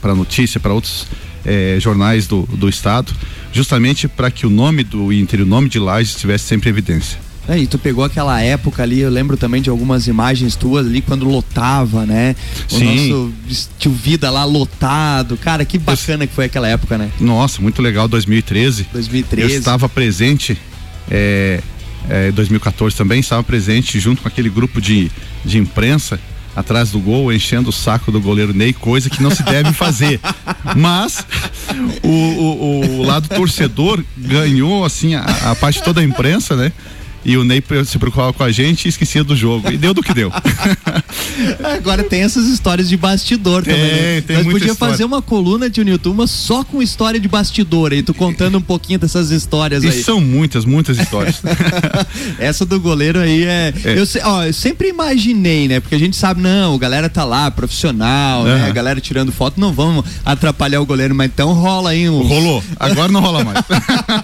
para 0.00 0.12
a 0.12 0.14
notícia, 0.14 0.58
para 0.60 0.72
outros 0.72 1.06
eh, 1.44 1.78
jornais 1.80 2.26
do, 2.26 2.42
do 2.42 2.68
estado, 2.68 3.12
justamente 3.52 4.08
para 4.08 4.30
que 4.30 4.46
o 4.46 4.50
nome 4.50 4.84
do 4.84 5.12
Inter, 5.12 5.42
o 5.42 5.46
nome 5.46 5.68
de 5.68 5.78
Lages 5.78 6.10
estivesse 6.10 6.44
sempre 6.44 6.68
em 6.68 6.72
evidência. 6.72 7.18
É, 7.48 7.58
e 7.58 7.66
tu 7.66 7.78
pegou 7.78 8.04
aquela 8.04 8.42
época 8.42 8.82
ali, 8.82 9.00
eu 9.00 9.08
lembro 9.08 9.34
também 9.34 9.62
de 9.62 9.70
algumas 9.70 10.06
imagens 10.06 10.54
tuas 10.54 10.86
ali 10.86 11.00
quando 11.00 11.24
lotava, 11.24 12.04
né? 12.04 12.36
O 12.70 12.74
Sim. 12.74 13.08
nosso 13.10 13.68
tio 13.78 13.90
Vida 13.90 14.30
lá 14.30 14.44
lotado. 14.44 15.34
Cara, 15.38 15.64
que 15.64 15.78
bacana 15.78 16.26
que 16.26 16.34
foi 16.34 16.44
aquela 16.44 16.68
época, 16.68 16.98
né? 16.98 17.10
Nossa, 17.18 17.62
muito 17.62 17.80
legal, 17.80 18.06
2013. 18.06 18.88
2013. 18.92 19.50
Eu 19.50 19.58
estava 19.58 19.88
presente 19.88 20.58
é, 21.10 21.62
é, 22.08 22.30
2014 22.32 22.96
também, 22.96 23.20
estava 23.20 23.42
presente 23.42 23.98
junto 24.00 24.22
com 24.22 24.28
aquele 24.28 24.48
grupo 24.48 24.80
de, 24.80 25.10
de 25.44 25.58
imprensa 25.58 26.18
atrás 26.54 26.90
do 26.90 26.98
gol, 26.98 27.32
enchendo 27.32 27.70
o 27.70 27.72
saco 27.72 28.10
do 28.10 28.20
goleiro 28.20 28.52
Ney, 28.52 28.72
coisa 28.72 29.08
que 29.08 29.22
não 29.22 29.30
se 29.30 29.42
deve 29.44 29.72
fazer. 29.72 30.20
Mas 30.76 31.24
o, 32.02 32.08
o, 32.08 33.00
o, 33.00 33.02
lado 33.02 33.28
torcedor 33.28 34.02
ganhou 34.16 34.84
assim 34.84 35.14
a, 35.14 35.22
a 35.22 35.54
parte 35.54 35.82
toda 35.82 36.00
da 36.00 36.06
imprensa, 36.06 36.56
né? 36.56 36.72
E 37.28 37.36
o 37.36 37.44
Ney 37.44 37.62
se 37.84 37.98
preocupava 37.98 38.32
com 38.32 38.42
a 38.42 38.50
gente 38.50 38.86
e 38.86 38.88
esquecia 38.88 39.22
do 39.22 39.36
jogo. 39.36 39.70
E 39.70 39.76
deu 39.76 39.92
do 39.92 40.02
que 40.02 40.14
deu. 40.14 40.32
Agora 41.76 42.02
tem 42.02 42.22
essas 42.22 42.46
histórias 42.46 42.88
de 42.88 42.96
bastidor 42.96 43.62
também. 43.62 43.82
Né? 43.82 44.20
Tem, 44.22 44.36
Nós 44.36 44.46
podia 44.46 44.72
história. 44.72 44.92
fazer 44.94 45.04
uma 45.04 45.20
coluna 45.20 45.68
de 45.68 45.78
Unituma 45.78 46.26
só 46.26 46.64
com 46.64 46.82
história 46.82 47.20
de 47.20 47.28
bastidor 47.28 47.92
aí, 47.92 48.02
tu 48.02 48.14
contando 48.14 48.56
um 48.56 48.62
pouquinho 48.62 48.98
dessas 48.98 49.30
histórias 49.30 49.84
e 49.84 49.88
aí. 49.88 50.02
são 50.02 50.22
muitas, 50.22 50.64
muitas 50.64 50.98
histórias. 50.98 51.42
Essa 52.40 52.64
do 52.64 52.80
goleiro 52.80 53.18
aí 53.18 53.44
é. 53.44 53.74
é. 53.84 53.98
Eu, 53.98 54.04
ó, 54.24 54.44
eu 54.44 54.52
sempre 54.54 54.88
imaginei, 54.88 55.68
né? 55.68 55.80
Porque 55.80 55.96
a 55.96 55.98
gente 55.98 56.16
sabe, 56.16 56.40
não, 56.40 56.76
a 56.76 56.78
galera 56.78 57.10
tá 57.10 57.24
lá, 57.24 57.50
profissional, 57.50 58.40
uhum. 58.40 58.46
né? 58.46 58.68
A 58.68 58.72
galera 58.72 59.02
tirando 59.02 59.30
foto, 59.32 59.60
não 59.60 59.70
vamos 59.70 60.02
atrapalhar 60.24 60.80
o 60.80 60.86
goleiro, 60.86 61.14
mas 61.14 61.26
então 61.26 61.52
rola 61.52 61.90
aí. 61.90 62.08
Uns... 62.08 62.26
Rolou. 62.26 62.64
Agora 62.80 63.12
não 63.12 63.20
rola 63.20 63.44
mais. 63.44 63.58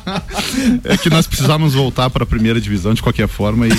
é 0.84 0.96
que 0.96 1.10
nós 1.10 1.26
precisávamos 1.26 1.74
voltar 1.74 2.08
para 2.08 2.22
a 2.22 2.26
primeira 2.26 2.58
divisão 2.58 2.93
de 2.94 3.02
qualquer 3.02 3.28
forma. 3.28 3.66
E... 3.66 3.70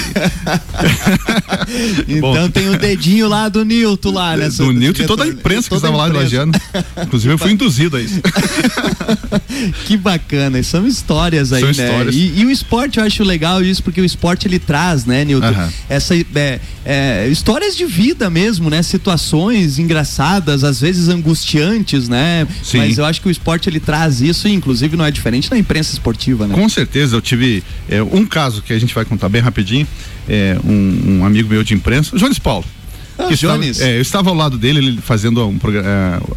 então 2.07 2.21
Bom, 2.21 2.49
tem 2.49 2.69
o 2.69 2.73
um 2.73 2.77
dedinho 2.77 3.27
lá 3.27 3.49
do 3.49 3.65
Nilton 3.65 4.11
lá, 4.11 4.37
né? 4.37 4.49
Do 4.49 4.71
Nilton 4.71 5.03
e 5.03 5.07
toda 5.07 5.23
a 5.23 5.27
imprensa 5.27 5.69
que 5.69 5.75
estava 5.75 5.97
lá 5.97 6.07
elogiando. 6.07 6.59
Inclusive 7.01 7.33
eu 7.33 7.37
fui 7.37 7.51
induzido 7.51 7.97
a 7.97 8.01
isso. 8.01 8.21
que 9.85 9.97
bacana, 9.97 10.61
são 10.63 10.87
histórias 10.87 11.53
aí, 11.53 11.61
são 11.61 11.71
né? 11.71 11.89
Histórias. 11.89 12.15
E, 12.15 12.39
e, 12.39 12.45
o 12.45 12.51
esporte 12.51 12.97
eu 12.97 13.03
acho 13.03 13.23
legal 13.23 13.63
isso, 13.63 13.83
porque 13.83 14.01
o 14.01 14.05
esporte 14.05 14.47
ele 14.47 14.59
traz, 14.59 15.05
né, 15.05 15.23
Nilton? 15.23 15.53
Essa 15.89 16.15
é, 16.15 16.59
é, 16.85 17.27
histórias 17.29 17.75
de 17.75 17.85
vida 17.85 18.29
mesmo, 18.29 18.69
né? 18.69 18.81
Situações 18.83 19.79
engraçadas, 19.79 20.63
às 20.63 20.81
vezes 20.81 21.09
angustiantes, 21.09 22.07
né? 22.07 22.47
Sim. 22.63 22.79
Mas 22.79 22.97
eu 22.97 23.05
acho 23.05 23.21
que 23.21 23.27
o 23.27 23.31
esporte 23.31 23.69
ele 23.69 23.79
traz 23.79 24.21
isso, 24.21 24.47
e 24.47 24.53
inclusive 24.53 24.95
não 24.95 25.05
é 25.05 25.11
diferente 25.11 25.49
na 25.49 25.57
imprensa 25.57 25.93
esportiva, 25.93 26.47
né? 26.47 26.55
Com 26.55 26.69
certeza, 26.69 27.15
eu 27.15 27.21
tive 27.21 27.63
é, 27.89 28.01
um 28.01 28.25
caso 28.25 28.61
que 28.61 28.73
a 28.73 28.79
gente 28.79 28.93
vai 28.95 29.05
contar 29.05 29.29
bem 29.29 29.41
rapidinho. 29.41 29.87
É, 30.27 30.57
um, 30.63 31.19
um 31.19 31.25
amigo 31.25 31.49
meu 31.49 31.63
de 31.63 31.73
imprensa, 31.73 32.15
o 32.15 32.19
Jones 32.19 32.39
Paulo. 32.39 32.65
Ah, 33.17 33.31
estava, 33.31 33.65
é, 33.65 33.97
eu 33.97 34.01
estava 34.01 34.29
ao 34.29 34.35
lado 34.35 34.57
dele, 34.57 34.79
ele 34.79 35.01
fazendo 35.01 35.47
um, 35.47 35.57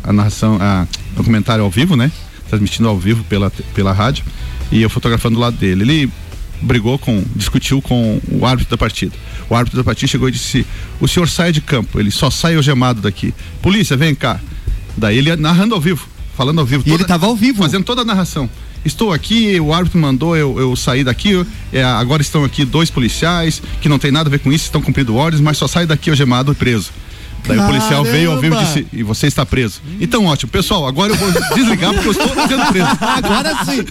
a, 0.05 0.11
a 0.11 0.13
narração, 0.13 0.59
a, 0.61 0.87
o 1.17 1.25
comentário 1.25 1.65
ao 1.65 1.71
vivo, 1.71 1.97
né? 1.97 2.11
Transmitindo 2.49 2.89
ao 2.89 2.99
vivo 2.99 3.25
pela, 3.25 3.51
pela 3.75 3.93
rádio. 3.93 4.25
E 4.71 4.81
eu 4.81 4.89
fotografando 4.89 5.37
do 5.37 5.41
lado 5.41 5.57
dele. 5.57 5.83
Ele 5.83 6.13
brigou 6.61 6.99
com, 6.99 7.25
discutiu 7.35 7.81
com 7.83 8.21
o 8.31 8.47
árbitro 8.47 8.71
da 8.71 8.79
partida. 8.79 9.15
O 9.49 9.55
árbitro 9.55 9.79
da 9.79 9.85
partida 9.85 10.11
chegou 10.11 10.29
e 10.29 10.33
disse: 10.33 10.67
O 11.01 11.09
senhor 11.09 11.29
sai 11.29 11.53
de 11.53 11.61
campo, 11.61 11.99
ele 11.99 12.11
só 12.11 12.31
sai 12.31 12.55
algemado 12.55 13.01
daqui. 13.01 13.35
Polícia, 13.61 13.97
vem 13.97 14.15
cá. 14.15 14.41
Daí 14.97 15.19
ele 15.19 15.35
narrando 15.37 15.75
ao 15.75 15.81
vivo, 15.81 16.09
falando 16.39 16.61
ao 16.61 16.65
vivo. 16.65 16.83
E 16.83 16.85
toda, 16.85 16.95
ele 16.95 17.03
estava 17.03 17.27
ao 17.27 17.35
vivo. 17.35 17.59
Fazendo 17.65 17.85
toda 17.85 18.03
a 18.03 18.05
narração. 18.05 18.49
Estou 18.85 19.13
aqui, 19.13 19.59
o 19.59 19.75
árbitro 19.75 19.99
mandou 19.99 20.37
eu, 20.37 20.57
eu 20.59 20.77
sair 20.77 21.03
daqui. 21.03 21.45
É, 21.73 21.83
agora 21.83 22.23
estão 22.23 22.45
aqui 22.45 22.65
dois 22.65 22.91
policiais 22.91 23.61
que 23.81 23.89
não 23.89 23.99
tem 23.99 24.13
nada 24.13 24.29
a 24.29 24.31
ver 24.31 24.39
com 24.39 24.53
isso, 24.53 24.67
estão 24.67 24.81
cumprindo 24.81 25.17
ordens, 25.17 25.41
mas 25.41 25.59
só 25.59 25.67
sai 25.67 25.85
daqui 25.85 26.11
algemado 26.11 26.53
e 26.53 26.55
preso. 26.55 26.93
Daí 27.47 27.57
Caramba. 27.57 27.65
o 27.65 27.67
policial 27.67 28.05
veio 28.05 28.31
ao 28.33 28.41
vivo 28.41 28.55
e 28.55 28.65
disse: 28.65 28.87
E 28.93 29.03
você 29.03 29.27
está 29.27 29.45
preso. 29.45 29.81
Então, 30.01 30.27
ótimo. 30.27 30.51
Pessoal, 30.51 30.87
agora 30.87 31.13
eu 31.13 31.17
vou 31.17 31.31
desligar 31.55 31.93
porque 31.93 32.09
eu 32.09 32.13
estou 32.13 32.29
sendo 32.49 32.67
preso. 32.67 32.89
Agora 33.01 33.65
sim. 33.65 33.85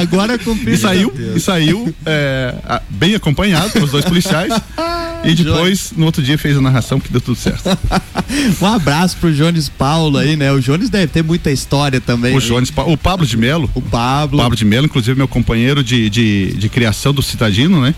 Agora 0.00 0.38
cumpri. 0.38 0.74
E 0.74 0.76
saiu, 0.76 1.12
e 1.34 1.40
saiu 1.40 1.94
é, 2.06 2.54
bem 2.90 3.14
acompanhado 3.14 3.70
pelos 3.70 3.90
dois 3.90 4.04
policiais. 4.04 4.52
E 5.24 5.34
depois, 5.34 5.92
no 5.96 6.04
outro 6.04 6.22
dia, 6.22 6.36
fez 6.36 6.56
a 6.56 6.60
narração 6.60 6.98
que 6.98 7.10
deu 7.10 7.20
tudo 7.20 7.36
certo. 7.36 7.64
um 8.60 8.66
abraço 8.66 9.16
pro 9.18 9.32
Jones 9.32 9.68
Paulo 9.68 10.18
aí, 10.18 10.36
né? 10.36 10.50
O 10.52 10.60
Jones 10.60 10.90
deve 10.90 11.06
ter 11.06 11.22
muita 11.22 11.50
história 11.50 12.00
também. 12.00 12.36
O 12.36 12.40
Jones, 12.40 12.72
o 12.76 12.96
Pablo 12.96 13.24
de 13.24 13.36
Melo. 13.36 13.70
O 13.74 13.80
Pablo. 13.80 14.38
Pablo 14.38 14.56
de 14.56 14.64
Melo, 14.64 14.86
inclusive 14.86 15.16
meu 15.16 15.28
companheiro 15.28 15.82
de, 15.84 16.10
de, 16.10 16.54
de 16.54 16.68
criação 16.68 17.14
do 17.14 17.22
Citadino, 17.22 17.80
né? 17.80 17.94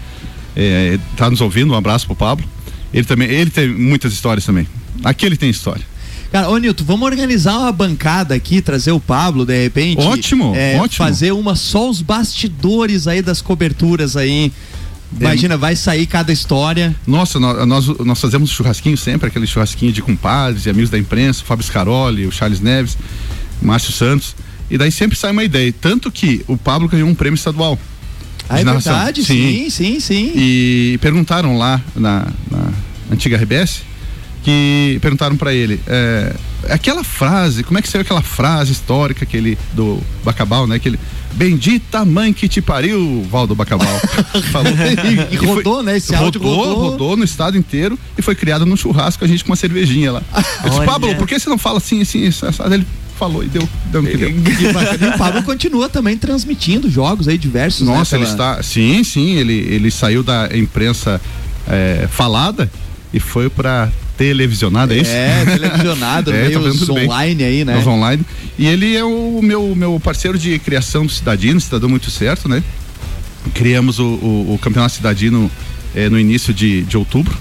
É, 0.54 0.98
tá 1.16 1.30
nos 1.30 1.40
ouvindo, 1.40 1.72
um 1.72 1.76
abraço 1.76 2.06
pro 2.06 2.14
Pablo. 2.14 2.46
Ele 2.92 3.04
também, 3.04 3.28
ele 3.28 3.50
tem 3.50 3.68
muitas 3.68 4.12
histórias 4.12 4.44
também. 4.44 4.68
Aqui 5.02 5.24
ele 5.26 5.36
tem 5.36 5.50
história. 5.50 5.84
Cara, 6.30 6.48
ô 6.48 6.58
Nilton, 6.58 6.84
vamos 6.84 7.06
organizar 7.06 7.58
uma 7.58 7.72
bancada 7.72 8.34
aqui, 8.34 8.60
trazer 8.60 8.90
o 8.92 9.00
Pablo 9.00 9.46
de 9.46 9.62
repente. 9.62 10.00
Ótimo, 10.00 10.52
é, 10.56 10.76
ótimo. 10.80 11.06
Fazer 11.06 11.32
uma 11.32 11.54
só 11.54 11.88
os 11.88 12.02
bastidores 12.02 13.06
aí 13.06 13.22
das 13.22 13.40
coberturas 13.40 14.16
aí. 14.16 14.52
Imagina, 15.20 15.56
vai 15.56 15.76
sair 15.76 16.06
cada 16.06 16.32
história. 16.32 16.94
Nossa, 17.06 17.38
nós, 17.38 17.66
nós, 17.66 17.86
nós 17.98 18.20
fazemos 18.20 18.50
churrasquinho 18.50 18.96
sempre, 18.96 19.28
aquele 19.28 19.46
churrasquinho 19.46 19.92
de 19.92 20.02
compadres 20.02 20.66
e 20.66 20.70
amigos 20.70 20.90
da 20.90 20.98
imprensa, 20.98 21.42
o 21.42 21.46
Fábio 21.46 21.64
Scaroli, 21.64 22.26
o 22.26 22.32
Charles 22.32 22.60
Neves, 22.60 22.96
Márcio 23.62 23.92
Santos. 23.92 24.34
E 24.70 24.78
daí 24.78 24.90
sempre 24.90 25.16
sai 25.16 25.30
uma 25.30 25.44
ideia. 25.44 25.72
Tanto 25.80 26.10
que 26.10 26.44
o 26.48 26.56
Pablo 26.56 26.88
ganhou 26.88 27.08
um 27.08 27.14
prêmio 27.14 27.36
estadual. 27.36 27.78
Ah, 28.48 28.60
é 28.60 28.64
narração. 28.64 28.92
verdade, 28.92 29.24
sim. 29.24 29.70
sim, 29.70 29.70
sim, 29.70 30.00
sim. 30.00 30.32
E 30.34 30.98
perguntaram 31.00 31.56
lá 31.56 31.80
na, 31.94 32.26
na 32.50 32.72
antiga 33.10 33.36
RBS 33.36 33.82
que 34.44 34.98
perguntaram 35.00 35.36
para 35.36 35.54
ele 35.54 35.80
é, 35.86 36.34
aquela 36.68 37.02
frase, 37.02 37.64
como 37.64 37.78
é 37.78 37.82
que 37.82 37.88
saiu 37.88 38.02
aquela 38.02 38.20
frase 38.20 38.72
histórica 38.72 39.24
aquele 39.24 39.58
do 39.72 39.98
Bacabal, 40.22 40.66
né? 40.66 40.76
Aquele 40.76 40.98
Bendita 41.32 42.04
mãe 42.04 42.32
que 42.32 42.46
te 42.46 42.62
pariu, 42.62 43.26
Valdo 43.28 43.56
Bacabal. 43.56 43.88
Falou. 44.52 44.72
e, 44.72 45.34
e 45.34 45.36
rodou, 45.36 45.76
foi, 45.76 45.84
né? 45.84 45.96
Esse 45.96 46.14
rodou, 46.14 46.42
rodou, 46.42 46.90
rodou 46.90 47.16
no 47.16 47.24
estado 47.24 47.58
inteiro 47.58 47.98
e 48.16 48.22
foi 48.22 48.36
criado 48.36 48.64
num 48.64 48.76
churrasco 48.76 49.24
a 49.24 49.26
gente 49.26 49.42
com 49.42 49.50
uma 49.50 49.56
cervejinha 49.56 50.12
lá. 50.12 50.22
Eu 50.62 50.70
disse, 50.70 50.84
Pablo, 50.84 51.12
por 51.16 51.26
que 51.26 51.38
você 51.38 51.48
não 51.48 51.58
fala 51.58 51.78
assim, 51.78 52.02
assim, 52.02 52.28
assim? 52.28 52.46
Ele 52.70 52.86
falou 53.18 53.42
e 53.42 53.48
deu, 53.48 53.68
deu 53.86 54.02
no 54.02 54.08
que 54.08 54.16
deu. 54.16 54.30
e 54.30 55.14
o 55.14 55.18
Pablo 55.18 55.42
continua 55.42 55.88
também 55.88 56.16
transmitindo 56.16 56.88
jogos 56.88 57.26
aí 57.26 57.36
diversos. 57.36 57.84
Né, 57.84 57.92
Nossa, 57.92 58.16
né, 58.16 58.22
ele 58.22 58.30
está. 58.30 58.62
Sim, 58.62 59.02
sim, 59.02 59.34
ele, 59.34 59.54
ele 59.54 59.90
saiu 59.90 60.22
da 60.22 60.48
imprensa 60.56 61.20
é, 61.66 62.06
falada 62.08 62.70
e 63.12 63.18
foi 63.18 63.50
para 63.50 63.90
televisionado, 64.16 64.92
é 64.92 64.98
isso? 64.98 65.10
É, 65.10 65.44
televisionado, 65.44 66.32
é, 66.34 66.48
meios 66.48 66.88
online 66.88 67.34
bem. 67.34 67.46
aí, 67.46 67.64
né? 67.64 67.78
Os 67.78 67.86
online. 67.86 68.24
E 68.58 68.66
ele 68.66 68.96
é 68.96 69.04
o 69.04 69.40
meu, 69.42 69.74
meu 69.74 70.00
parceiro 70.00 70.38
de 70.38 70.58
criação 70.58 71.06
do 71.06 71.12
Cidadino, 71.12 71.60
cidadão 71.60 71.88
muito 71.88 72.10
certo, 72.10 72.48
né? 72.48 72.62
Criamos 73.52 73.98
o, 73.98 74.04
o, 74.04 74.54
o 74.54 74.58
Campeonato 74.58 74.94
Cidadino 74.94 75.50
é, 75.94 76.08
no 76.08 76.18
início 76.18 76.52
de, 76.52 76.82
de 76.82 76.96
outubro. 76.96 77.36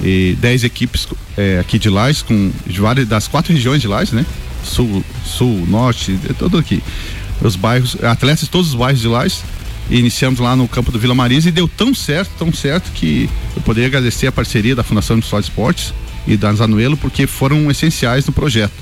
E 0.00 0.36
dez 0.40 0.62
equipes 0.62 1.08
é, 1.36 1.58
aqui 1.58 1.76
de 1.76 1.90
Lages, 1.90 2.22
com 2.22 2.52
de 2.64 2.80
várias, 2.80 3.08
das 3.08 3.26
quatro 3.26 3.52
regiões 3.52 3.82
de 3.82 3.88
Lages, 3.88 4.12
né? 4.12 4.24
Sul, 4.62 5.04
sul, 5.24 5.66
norte, 5.66 6.16
é 6.28 6.32
tudo 6.32 6.56
aqui. 6.56 6.82
Os 7.40 7.56
bairros, 7.56 7.96
atletas 8.02 8.40
de 8.42 8.50
todos 8.50 8.68
os 8.68 8.74
bairros 8.74 9.00
de 9.00 9.08
Lages 9.08 9.42
e 9.42 9.57
iniciamos 9.90 10.40
lá 10.40 10.54
no 10.54 10.68
campo 10.68 10.92
do 10.92 10.98
Vila 10.98 11.14
Marisa 11.14 11.48
e 11.48 11.52
deu 11.52 11.66
tão 11.68 11.94
certo, 11.94 12.30
tão 12.38 12.52
certo 12.52 12.90
que 12.92 13.28
eu 13.56 13.62
poderia 13.62 13.88
agradecer 13.88 14.26
a 14.26 14.32
parceria 14.32 14.74
da 14.74 14.82
Fundação 14.82 15.16
Industrial 15.16 15.40
de 15.40 15.48
Esportes 15.48 15.94
e 16.26 16.36
da 16.36 16.52
Zanuelo 16.52 16.96
porque 16.96 17.26
foram 17.26 17.70
essenciais 17.70 18.26
no 18.26 18.32
projeto. 18.32 18.72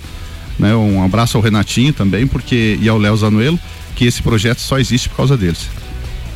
Né? 0.58 0.74
Um 0.74 1.04
abraço 1.04 1.36
ao 1.36 1.42
Renatinho 1.42 1.92
também 1.92 2.26
porque 2.26 2.78
e 2.80 2.88
ao 2.88 2.98
Léo 2.98 3.16
Zanuelo 3.16 3.58
que 3.94 4.04
esse 4.04 4.22
projeto 4.22 4.60
só 4.60 4.78
existe 4.78 5.08
por 5.08 5.16
causa 5.16 5.36
deles. 5.36 5.68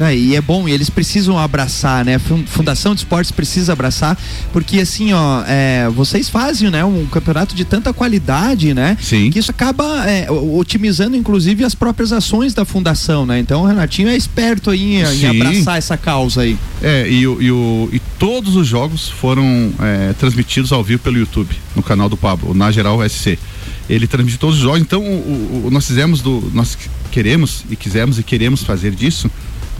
É, 0.00 0.16
e 0.16 0.34
é 0.34 0.40
bom, 0.40 0.66
e 0.66 0.72
eles 0.72 0.88
precisam 0.88 1.38
abraçar, 1.38 2.06
né? 2.06 2.18
Fundação 2.46 2.94
de 2.94 3.02
Esportes 3.02 3.30
precisa 3.30 3.74
abraçar, 3.74 4.18
porque 4.50 4.80
assim, 4.80 5.12
ó, 5.12 5.44
é, 5.46 5.90
vocês 5.90 6.26
fazem, 6.30 6.70
né, 6.70 6.82
um 6.82 7.04
campeonato 7.04 7.54
de 7.54 7.66
tanta 7.66 7.92
qualidade, 7.92 8.72
né? 8.72 8.96
Sim. 8.98 9.30
Que 9.30 9.38
isso 9.38 9.50
acaba 9.50 10.08
é, 10.08 10.26
otimizando, 10.30 11.16
inclusive, 11.16 11.64
as 11.64 11.74
próprias 11.74 12.12
ações 12.14 12.54
da 12.54 12.64
fundação, 12.64 13.26
né? 13.26 13.38
Então 13.38 13.62
o 13.62 13.66
Renatinho 13.66 14.08
é 14.08 14.16
esperto 14.16 14.70
aí 14.70 14.94
em, 14.94 15.02
em 15.02 15.26
abraçar 15.26 15.76
essa 15.76 15.98
causa 15.98 16.42
aí. 16.42 16.56
É, 16.82 17.06
e, 17.06 17.20
e, 17.20 17.52
o, 17.52 17.90
e 17.92 18.00
todos 18.18 18.56
os 18.56 18.66
jogos 18.66 19.06
foram 19.06 19.70
é, 19.80 20.14
transmitidos 20.14 20.72
ao 20.72 20.82
vivo 20.82 21.02
pelo 21.02 21.18
YouTube, 21.18 21.54
no 21.76 21.82
canal 21.82 22.08
do 22.08 22.16
Pablo, 22.16 22.54
na 22.54 22.70
Geral 22.70 23.06
SC. 23.06 23.38
Ele 23.86 24.06
transmite 24.06 24.38
todos 24.38 24.56
os 24.56 24.62
jogos, 24.62 24.80
então 24.80 25.02
o, 25.02 25.66
o, 25.66 25.70
nós 25.70 25.86
fizemos 25.86 26.22
do. 26.22 26.50
Nós 26.54 26.78
queremos 27.10 27.64
e 27.68 27.76
quisemos 27.76 28.18
e 28.18 28.22
queremos 28.22 28.62
fazer 28.62 28.92
disso 28.92 29.30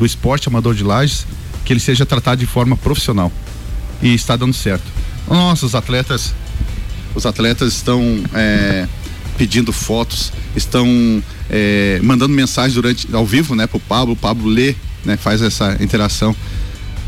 do 0.01 0.07
esporte 0.07 0.49
amador 0.49 0.75
de 0.75 0.83
Lages, 0.83 1.27
que 1.63 1.75
ele 1.75 1.79
seja 1.79 2.07
tratado 2.07 2.41
de 2.41 2.47
forma 2.47 2.75
profissional. 2.75 3.31
E 4.03 4.15
está 4.15 4.35
dando 4.35 4.55
certo. 4.55 4.85
Nossa, 5.29 5.67
os 5.67 5.75
atletas, 5.75 6.35
os 7.15 7.27
atletas 7.27 7.75
estão 7.75 8.03
é, 8.33 8.89
pedindo 9.37 9.75
fotos, 9.75 10.33
estão 10.57 10.89
é, 11.51 12.01
mandando 12.03 12.35
mensagens 12.35 12.75
durante 12.75 13.15
ao 13.15 13.27
vivo, 13.27 13.55
né, 13.55 13.67
para 13.67 13.77
o 13.77 13.81
Pablo. 13.81 14.15
O 14.15 14.17
Pablo 14.17 14.49
lê, 14.49 14.75
né, 15.05 15.19
faz 15.19 15.43
essa 15.43 15.77
interação 15.81 16.35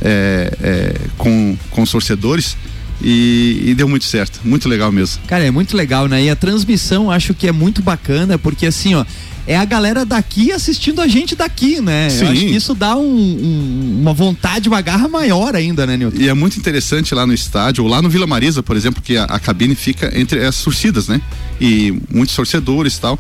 é, 0.03 0.53
é, 0.61 1.01
com, 1.17 1.57
com 1.71 1.83
os 1.83 1.91
torcedores. 1.91 2.59
E, 3.03 3.62
e, 3.67 3.75
deu 3.75 3.88
muito 3.88 4.05
certo, 4.05 4.41
muito 4.45 4.69
legal 4.69 4.93
mesmo. 4.93 5.23
Cara, 5.27 5.45
é 5.45 5.51
muito 5.51 5.77
legal, 5.77 6.07
né? 6.07 6.23
E 6.23 6.31
a 6.31 6.37
transmissão 6.37 7.11
acho 7.11 7.35
que 7.35 7.49
é 7.49 7.53
muito 7.53 7.83
bacana, 7.83 8.38
porque 8.38 8.67
assim, 8.67 8.95
ó, 8.95 9.05
é 9.47 9.57
a 9.57 9.65
galera 9.65 10.05
daqui 10.05 10.53
assistindo 10.53 11.01
a 11.01 11.09
gente 11.09 11.35
daqui, 11.35 11.81
né? 11.81 12.09
Sim. 12.09 12.25
Eu 12.25 12.31
acho 12.31 12.41
que 12.41 12.57
isso 12.57 12.75
dá 12.75 12.97
um, 12.97 13.03
um, 13.03 13.99
uma 14.01 14.12
vontade, 14.12 14.69
uma 14.69 14.81
garra 14.81 15.09
maior 15.09 15.57
ainda, 15.57 15.87
né, 15.87 15.97
Nilton? 15.97 16.21
E 16.21 16.29
é 16.29 16.35
muito 16.35 16.57
interessante 16.59 17.15
lá 17.15 17.27
no 17.27 17.35
estádio, 17.35 17.83
ou 17.83 17.91
lá 17.91 18.01
no 18.01 18.09
Vila 18.09 18.27
Marisa, 18.27 18.62
por 18.62 18.77
exemplo, 18.77 19.03
que 19.03 19.17
a, 19.17 19.25
a 19.25 19.41
cabine 19.41 19.75
fica 19.75 20.12
entre 20.19 20.45
as 20.45 20.62
torcidas, 20.62 21.09
né? 21.09 21.21
E 21.61 22.01
muitos 22.12 22.37
torcedores 22.37 22.97
e 22.97 23.01
tal. 23.01 23.19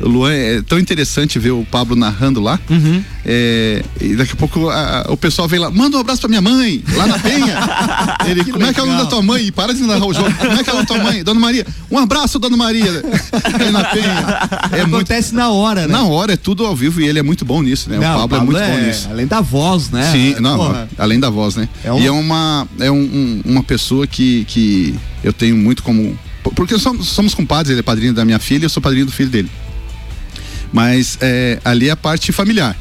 Luan, 0.00 0.32
é 0.32 0.62
tão 0.62 0.78
interessante 0.78 1.38
ver 1.38 1.52
o 1.52 1.64
Pablo 1.64 1.96
narrando 1.96 2.40
lá. 2.40 2.58
Uhum. 2.68 3.02
É, 3.24 3.82
e 4.00 4.14
daqui 4.16 4.32
a 4.32 4.36
pouco 4.36 4.68
a, 4.68 5.06
o 5.08 5.16
pessoal 5.16 5.48
vem 5.48 5.58
lá, 5.58 5.70
manda 5.70 5.96
um 5.96 6.00
abraço 6.00 6.20
pra 6.20 6.28
minha 6.28 6.42
mãe, 6.42 6.82
lá 6.94 7.06
na 7.06 7.18
Penha. 7.18 7.58
Ele, 8.26 8.44
como 8.44 8.58
legal. 8.58 8.70
é 8.70 8.74
que 8.74 8.80
é 8.80 8.82
o 8.82 8.86
nome 8.86 8.98
da 8.98 9.06
tua 9.06 9.22
mãe? 9.22 9.52
para 9.52 9.72
de 9.72 9.82
narrar 9.82 10.06
o 10.06 10.12
jogo. 10.12 10.32
Como 10.34 10.52
é 10.52 10.64
que 10.64 10.70
é 10.70 10.72
o 10.72 10.76
nome 10.76 10.86
da 10.86 10.94
tua 10.94 11.02
mãe? 11.02 11.24
Dona 11.24 11.40
Maria, 11.40 11.66
um 11.90 11.98
abraço, 11.98 12.38
Dona 12.38 12.56
Maria. 12.56 12.84
Aí 13.60 13.70
na 13.70 13.84
Penha. 13.84 14.48
É 14.72 14.80
Acontece 14.82 15.32
muito, 15.32 15.42
na 15.42 15.50
hora, 15.50 15.82
né? 15.82 15.92
Na 15.92 16.04
hora, 16.04 16.32
é 16.32 16.36
tudo 16.36 16.66
ao 16.66 16.74
vivo 16.74 17.00
e 17.00 17.06
ele 17.06 17.18
é 17.18 17.22
muito 17.22 17.44
bom 17.44 17.62
nisso, 17.62 17.88
né? 17.88 17.98
Não, 17.98 18.24
o, 18.24 18.28
Pablo 18.28 18.50
o, 18.50 18.52
Pablo 18.52 18.58
é 18.58 18.66
muito 18.66 18.72
é, 18.72 18.80
bom 18.80 18.86
nisso. 18.86 19.08
Além 19.10 19.26
da 19.26 19.40
voz, 19.40 19.90
né? 19.90 20.10
Sim, 20.10 20.36
não, 20.40 20.56
Porra. 20.56 20.88
além 20.98 21.20
da 21.20 21.30
voz, 21.30 21.56
né? 21.56 21.68
É 21.84 21.92
um... 21.92 22.00
E 22.00 22.06
é 22.06 22.10
uma, 22.10 22.68
é 22.80 22.90
um, 22.90 22.96
um, 22.96 23.42
uma 23.44 23.62
pessoa 23.62 24.06
que, 24.06 24.44
que 24.46 24.94
eu 25.22 25.32
tenho 25.32 25.56
muito 25.56 25.82
como. 25.82 26.18
Porque 26.54 26.78
somos, 26.78 27.08
somos 27.08 27.34
compadres, 27.34 27.70
ele 27.70 27.80
é 27.80 27.82
padrinho 27.82 28.12
da 28.12 28.24
minha 28.24 28.38
filha, 28.38 28.66
eu 28.66 28.68
sou 28.68 28.82
padrinho 28.82 29.06
do 29.06 29.12
filho 29.12 29.30
dele 29.30 29.50
mas 30.74 31.16
é, 31.20 31.60
ali 31.64 31.88
é 31.88 31.92
a 31.92 31.96
parte 31.96 32.32
familiar. 32.32 32.76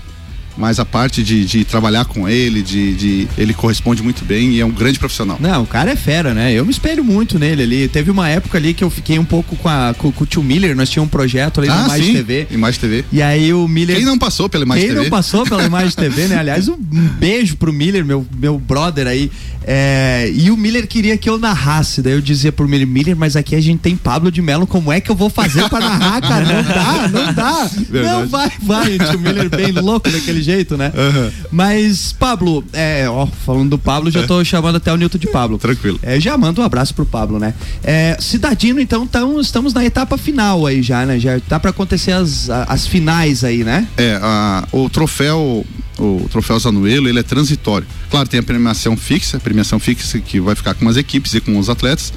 Mas 0.58 0.80
a 0.80 0.86
parte 0.86 1.24
de, 1.24 1.46
de 1.46 1.64
trabalhar 1.66 2.06
com 2.06 2.28
ele, 2.28 2.62
de, 2.62 2.94
de, 2.96 3.28
ele 3.38 3.54
corresponde 3.54 4.04
muito 4.04 4.24
bem 4.24 4.52
e 4.52 4.60
é 4.60 4.66
um 4.66 4.72
grande 4.72 5.00
profissional. 5.00 5.38
Não, 5.40 5.64
o 5.64 5.68
cara 5.68 5.92
é 5.92 5.96
fera, 5.96 6.34
né? 6.34 6.54
Eu 6.54 6.66
me 6.66 6.72
espelho 6.72 7.04
muito 7.04 7.40
nele 7.40 7.64
ali. 7.64 7.88
Teve 7.88 8.12
uma 8.12 8.30
época 8.30 8.58
ali 8.58 8.74
que 8.74 8.84
eu 8.84 8.90
fiquei 8.90 9.18
um 9.18 9.26
pouco 9.26 9.56
com, 9.56 9.70
a, 9.70 9.94
com, 9.98 10.12
com 10.12 10.24
o 10.24 10.28
tio 10.28 10.44
Miller, 10.44 10.76
nós 10.76 10.90
tínhamos 10.90 11.08
um 11.08 11.12
projeto 11.12 11.60
ali 11.60 11.70
ah, 11.70 11.88
na 11.88 11.98
sim, 11.98 12.14
TV. 12.14 12.48
Imagem 12.52 12.80
TV. 12.80 13.06
E 13.12 13.22
aí 13.22 13.54
o 13.54 13.68
Miller. 13.68 13.96
Quem 13.96 14.06
não 14.06 14.18
passou 14.18 14.48
pela 14.48 14.64
Imagem 14.64 14.86
Quem 14.86 14.94
TV? 14.94 15.04
não 15.04 15.10
passou 15.10 15.44
pela 15.44 15.64
Imagem 15.64 15.92
TV, 15.92 16.28
né? 16.28 16.38
Aliás, 16.38 16.68
um 16.68 16.78
beijo 16.78 17.58
pro 17.58 17.74
Miller, 17.74 18.06
meu, 18.06 18.26
meu 18.38 18.60
brother 18.60 19.08
aí. 19.08 19.32
É, 19.66 20.30
e 20.36 20.52
o 20.52 20.58
Miller 20.58 20.88
queria 20.88 21.18
que 21.18 21.30
eu 21.30 21.40
narrasse. 21.40 22.02
Daí 22.02 22.14
eu 22.14 22.22
dizia 22.22 22.52
pro 22.52 22.68
Miller, 22.68 22.88
Miller, 22.88 23.16
mas 23.16 23.36
aqui 23.36 23.56
a 23.56 23.62
gente 23.62 23.80
tem 23.80 23.96
Pablo 23.96 24.32
de 24.32 24.42
Melo, 24.42 24.68
como 24.68 24.92
é 24.92 25.00
que 25.00 25.10
eu 25.10 25.16
vou 25.16 25.30
fazer 25.30 25.68
pra 25.70 25.80
narrar, 25.80 26.22
cara? 26.22 26.46
Não 26.46 26.64
dá, 26.64 27.08
não 27.08 27.34
dá. 27.34 27.70
Verdade. 27.90 28.16
Não, 28.16 28.28
vai, 28.28 28.52
vai. 28.62 28.98
O 29.16 29.20
Miller 29.20 29.50
bem 29.50 29.72
louco 29.72 30.10
daquele 30.10 30.42
jeito, 30.44 30.78
né? 30.78 30.92
Uhum. 30.96 31.32
Mas, 31.52 32.14
Pablo, 32.14 32.64
é, 32.74 33.10
ó, 33.10 33.26
falando 33.26 33.72
do 33.72 33.78
Pablo, 33.80 34.12
já 34.12 34.28
tô 34.28 34.44
chamando 34.44 34.76
até 34.76 34.92
o 34.92 34.98
Nilton 34.98 35.18
de 35.18 35.28
Pablo. 35.28 35.58
Tranquilo. 35.58 36.00
É, 36.02 36.20
já 36.20 36.38
mando 36.38 36.62
um 36.62 36.64
abraço 36.64 36.94
pro 36.94 37.06
Pablo, 37.06 37.40
né? 37.40 37.54
É, 37.84 38.18
Cidadino, 38.20 38.80
então, 38.80 39.08
tão, 39.08 39.40
estamos 39.40 39.74
na 39.74 39.84
etapa 39.84 40.18
final 40.18 40.66
aí 40.66 40.82
já, 40.82 41.06
né? 41.06 41.20
Já 41.20 41.40
tá 41.40 41.60
pra 41.60 41.72
acontecer 41.72 42.12
as, 42.12 42.50
as 42.50 42.86
finais 42.86 43.44
aí, 43.44 43.64
né? 43.64 43.88
É, 43.98 44.20
a, 44.22 44.68
o 44.72 44.90
troféu 44.90 45.66
o 46.00 46.28
troféu 46.30 46.60
Zanuelo, 46.60 47.08
ele 47.08 47.20
é 47.20 47.24
transitório. 47.24 47.88
Claro, 48.10 48.28
tem 48.28 48.40
a 48.40 48.44
premiação 48.44 48.98
fixa, 48.98 49.38
a 49.38 49.40
premiação 49.40 49.80
fixa 49.80 50.20
que 50.20 50.40
vai 50.40 50.56
ficar 50.56 50.74
com 50.74 50.88
as 50.90 50.98
equipes 50.98 51.34
e 51.34 51.42
com 51.42 51.58
os 51.58 51.70
atletas, 51.70 52.12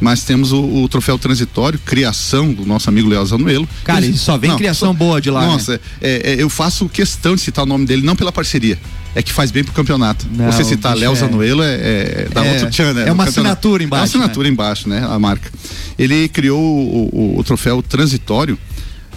mas 0.00 0.24
temos 0.24 0.52
o, 0.52 0.62
o 0.82 0.88
troféu 0.88 1.18
transitório, 1.18 1.78
criação 1.78 2.52
do 2.52 2.66
nosso 2.66 2.88
amigo 2.88 3.08
Léo 3.08 3.24
Zanuelo. 3.24 3.68
Cara, 3.84 4.04
ele 4.04 4.16
só 4.16 4.36
vem 4.36 4.50
não, 4.50 4.58
criação 4.58 4.88
só, 4.88 4.94
boa 4.94 5.20
de 5.20 5.30
lá. 5.30 5.46
Nossa, 5.46 5.72
né? 5.72 5.78
é, 6.00 6.32
é, 6.32 6.42
eu 6.42 6.50
faço 6.50 6.88
questão 6.88 7.34
de 7.34 7.40
citar 7.40 7.64
o 7.64 7.66
nome 7.66 7.86
dele, 7.86 8.02
não 8.02 8.16
pela 8.16 8.30
parceria. 8.30 8.78
É 9.14 9.22
que 9.22 9.32
faz 9.32 9.50
bem 9.50 9.64
pro 9.64 9.72
campeonato. 9.72 10.26
Não, 10.30 10.52
Você 10.52 10.62
citar 10.62 10.94
Léo 10.94 11.12
é... 11.12 11.14
Zanuelo 11.14 11.62
é, 11.62 11.74
é 11.74 12.28
dá 12.30 12.44
é, 12.44 12.52
outro 12.52 12.70
tchan, 12.70 12.92
né? 12.92 13.08
É 13.08 13.12
uma 13.12 13.24
assinatura 13.24 13.82
embaixo. 13.82 14.00
É 14.00 14.18
uma 14.18 14.24
assinatura 14.24 14.46
né? 14.46 14.52
embaixo, 14.52 14.88
né? 14.88 15.06
A 15.08 15.18
marca. 15.18 15.50
Ele 15.98 16.28
criou 16.28 16.60
o, 16.60 17.08
o, 17.10 17.38
o 17.38 17.44
troféu 17.44 17.82
transitório, 17.82 18.58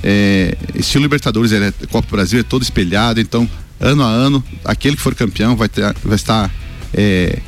é, 0.01 0.55
estilo 0.75 1.03
Libertadores, 1.03 1.51
ele 1.51 1.65
é 1.65 1.73
Copa 1.91 2.07
do 2.07 2.11
Brasil, 2.11 2.39
é 2.39 2.43
todo 2.43 2.61
espelhado, 2.61 3.19
então 3.19 3.49
ano 3.77 4.03
a 4.03 4.07
ano, 4.07 4.43
aquele 4.63 4.95
que 4.95 5.01
for 5.01 5.13
campeão 5.13 5.57
vai, 5.57 5.67
ter, 5.67 5.93
vai 6.03 6.15
estar. 6.15 6.49
É, 6.93 7.39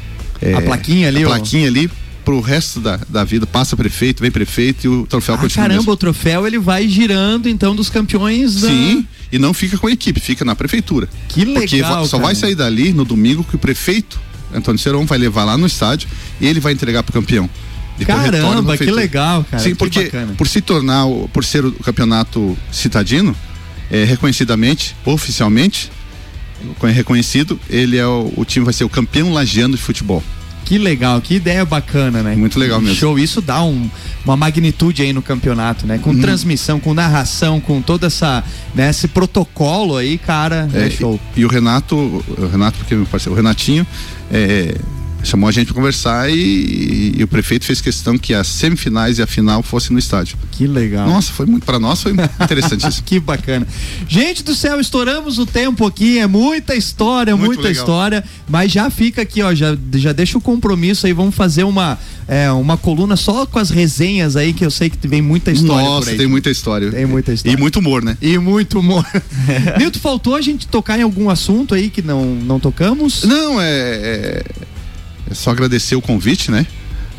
é, 0.41 0.53
a 0.53 0.61
plaquinha 0.61 1.07
ali, 1.07 1.23
a 1.23 1.27
plaquinha 1.27 1.65
ó. 1.65 1.67
ali 1.67 1.89
pro 2.23 2.39
resto 2.39 2.79
da, 2.79 2.99
da 3.09 3.23
vida, 3.23 3.45
passa 3.45 3.75
prefeito, 3.75 4.21
vem 4.21 4.31
prefeito 4.31 4.85
e 4.85 4.87
o 4.87 5.05
troféu 5.05 5.35
ah, 5.35 5.37
continua. 5.37 5.63
Caramba, 5.63 5.81
mesmo. 5.81 5.91
o 5.91 5.97
troféu 5.97 6.47
ele 6.47 6.59
vai 6.59 6.87
girando 6.87 7.49
então 7.49 7.75
dos 7.75 7.89
campeões. 7.89 8.51
Sim, 8.51 9.05
e 9.31 9.39
não 9.39 9.53
fica 9.53 9.77
com 9.77 9.87
a 9.87 9.91
equipe, 9.91 10.19
fica 10.19 10.45
na 10.45 10.55
prefeitura. 10.55 11.07
Que 11.27 11.45
legal. 11.45 11.61
Porque 11.61 11.79
só 12.07 12.17
cara. 12.17 12.23
vai 12.23 12.35
sair 12.35 12.55
dali 12.55 12.93
no 12.93 13.05
domingo 13.05 13.43
que 13.43 13.55
o 13.55 13.59
prefeito, 13.59 14.19
Antônio 14.53 14.79
Seron, 14.79 15.05
vai 15.05 15.17
levar 15.17 15.43
lá 15.43 15.57
no 15.57 15.65
estádio 15.65 16.09
e 16.39 16.47
ele 16.47 16.59
vai 16.59 16.73
entregar 16.73 17.03
pro 17.03 17.13
campeão. 17.13 17.49
Caramba, 18.05 18.77
que 18.77 18.89
legal, 18.89 19.45
cara. 19.49 19.61
Sim, 19.61 19.75
porque 19.75 20.05
bacana. 20.05 20.33
por 20.33 20.47
se 20.47 20.61
tornar, 20.61 21.05
por 21.31 21.45
ser 21.45 21.65
o 21.65 21.71
campeonato 21.71 22.57
citadino, 22.71 23.35
é, 23.91 24.03
reconhecidamente, 24.03 24.95
oficialmente, 25.05 25.91
reconhecido, 26.81 27.59
ele 27.69 27.97
é 27.97 28.05
o, 28.05 28.33
o 28.35 28.45
time 28.45 28.63
vai 28.63 28.73
ser 28.73 28.83
o 28.83 28.89
campeão 28.89 29.33
lagiano 29.33 29.75
de 29.75 29.81
futebol. 29.81 30.23
Que 30.71 30.77
legal, 30.77 31.19
que 31.19 31.35
ideia 31.35 31.65
bacana, 31.65 32.23
né? 32.23 32.33
Muito 32.33 32.57
legal 32.57 32.79
mesmo. 32.79 32.95
Show, 32.95 33.19
isso 33.19 33.41
dá 33.41 33.61
um, 33.61 33.89
uma 34.23 34.37
magnitude 34.37 35.01
aí 35.01 35.11
no 35.11 35.21
campeonato, 35.21 35.85
né? 35.85 35.97
Com 35.97 36.11
hum. 36.11 36.21
transmissão, 36.21 36.79
com 36.79 36.93
narração, 36.93 37.59
com 37.59 37.81
toda 37.81 38.07
essa, 38.07 38.41
né, 38.73 38.89
esse 38.89 39.09
protocolo 39.09 39.97
aí, 39.97 40.17
cara, 40.17 40.69
é, 40.73 40.87
é 40.87 40.89
show. 40.89 41.19
E, 41.35 41.41
e, 41.41 41.45
o 41.45 41.49
Renato, 41.49 41.97
o 41.97 42.47
Renato, 42.49 42.77
porque 42.77 42.95
meu 42.95 43.05
parceiro, 43.05 43.33
o 43.33 43.35
Renatinho, 43.35 43.85
é, 44.31 44.77
chamou 45.23 45.47
a 45.47 45.51
gente 45.51 45.67
para 45.67 45.75
conversar 45.75 46.29
e, 46.29 47.13
e, 47.17 47.23
o 47.23 47.27
prefeito 47.27 47.65
fez 47.65 47.81
questão 47.81 48.17
que 48.17 48.33
as 48.33 48.47
semifinais 48.47 49.19
e 49.19 49.21
a 49.21 49.27
final 49.27 49.61
fossem 49.61 49.93
no 49.93 49.99
estádio. 49.99 50.37
Que 50.51 50.67
legal. 50.67 51.07
Nossa, 51.07 51.31
foi 51.31 51.45
muito 51.45 51.65
para 51.65 51.79
nós 51.79 52.01
foi 52.01 52.13
interessante 52.41 52.87
isso. 52.87 53.03
que 53.05 53.19
bacana. 53.19 53.67
Gente 54.07 54.43
do 54.43 54.55
céu, 54.55 54.79
estouramos 54.79 55.37
o 55.37 55.45
tempo 55.45 55.85
aqui, 55.85 56.19
é 56.19 56.27
muita 56.27 56.75
história, 56.75 57.35
muito 57.35 57.55
muita 57.55 57.67
legal. 57.67 57.83
história, 57.83 58.23
mas 58.47 58.71
já 58.71 58.89
fica 58.89 59.21
aqui, 59.21 59.41
ó, 59.41 59.53
já 59.53 59.77
já 59.95 60.11
deixa 60.11 60.37
o 60.37 60.41
compromisso 60.41 61.05
aí, 61.05 61.13
vamos 61.13 61.35
fazer 61.35 61.63
uma 61.63 61.97
é, 62.27 62.51
uma 62.51 62.77
coluna 62.77 63.15
só 63.15 63.45
com 63.45 63.59
as 63.59 63.69
resenhas 63.69 64.35
aí 64.35 64.53
que 64.53 64.65
eu 64.65 64.71
sei 64.71 64.89
que 64.89 65.07
vem 65.07 65.21
muita 65.21 65.51
história 65.51 65.87
Nossa, 65.87 66.15
tem 66.15 66.27
muita 66.27 66.49
história. 66.49 66.91
Tem 66.91 67.05
muita 67.05 67.33
história. 67.33 67.55
E 67.55 67.59
muito 67.59 67.79
humor, 67.79 68.03
né? 68.03 68.17
E 68.21 68.37
muito 68.37 68.79
humor. 68.79 69.05
Nilton, 69.77 69.99
faltou 69.99 70.35
a 70.35 70.41
gente 70.41 70.67
tocar 70.67 70.97
em 70.99 71.03
algum 71.03 71.29
assunto 71.29 71.75
aí 71.75 71.89
que 71.89 72.01
não 72.01 72.35
não 72.35 72.59
tocamos? 72.59 73.23
Não, 73.23 73.59
é, 73.59 73.69
é... 73.69 74.43
É 75.31 75.33
só 75.33 75.51
agradecer 75.51 75.95
o 75.95 76.01
convite, 76.01 76.51
né? 76.51 76.67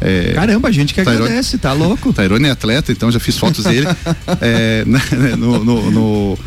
É, 0.01 0.33
Caramba, 0.35 0.68
a 0.68 0.72
gente 0.72 0.92
que 0.92 1.03
Tairone, 1.03 1.27
agradece, 1.27 1.57
tá 1.59 1.72
louco? 1.72 2.12
Tairone 2.12 2.48
é 2.48 2.51
atleta, 2.51 2.90
então 2.90 3.11
já 3.11 3.20
fiz 3.20 3.38
fotos 3.38 3.64
dele 3.64 3.87
é, 4.40 4.85
no, 5.37 5.64
no, 5.64 5.90
no, 5.90 6.38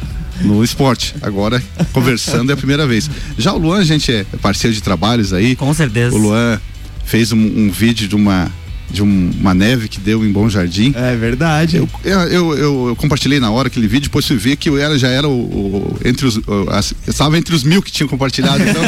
no, 0.41 0.63
esporte. 0.63 1.15
Agora, 1.21 1.63
conversando 1.93 2.51
é 2.51 2.53
a 2.53 2.57
primeira 2.57 2.85
vez. 2.85 3.09
Já 3.37 3.53
o 3.53 3.57
Luan, 3.57 3.79
a 3.79 3.83
gente 3.83 4.11
é 4.11 4.25
parceiro 4.41 4.75
de 4.75 4.83
trabalhos 4.83 5.31
aí. 5.31 5.55
Com 5.55 5.73
certeza. 5.73 6.13
O 6.15 6.19
Luan 6.19 6.59
fez 7.05 7.31
um, 7.31 7.37
um 7.37 7.71
vídeo 7.71 8.07
de 8.07 8.15
uma 8.15 8.51
de 8.89 9.01
um, 9.01 9.31
uma 9.39 9.53
neve 9.53 9.87
que 9.87 9.99
deu 9.99 10.25
em 10.25 10.31
Bom 10.31 10.49
Jardim. 10.49 10.93
É 10.95 11.15
verdade. 11.15 11.77
Eu, 11.77 11.89
eu, 12.03 12.57
eu, 12.57 12.87
eu 12.89 12.95
compartilhei 12.95 13.39
na 13.39 13.49
hora 13.51 13.67
aquele 13.67 13.87
vídeo, 13.87 14.03
depois 14.03 14.25
fui 14.25 14.37
ver 14.37 14.55
que 14.55 14.69
eu 14.69 14.77
era, 14.77 14.97
já 14.97 15.09
era 15.09 15.27
o, 15.27 15.31
o 15.31 15.99
entre 16.05 16.25
os. 16.25 16.37
O, 16.37 16.67
as, 16.69 16.93
estava 17.07 17.37
entre 17.37 17.55
os 17.55 17.63
mil 17.63 17.81
que 17.81 17.91
tinham 17.91 18.07
compartilhado, 18.07 18.63
então 18.63 18.81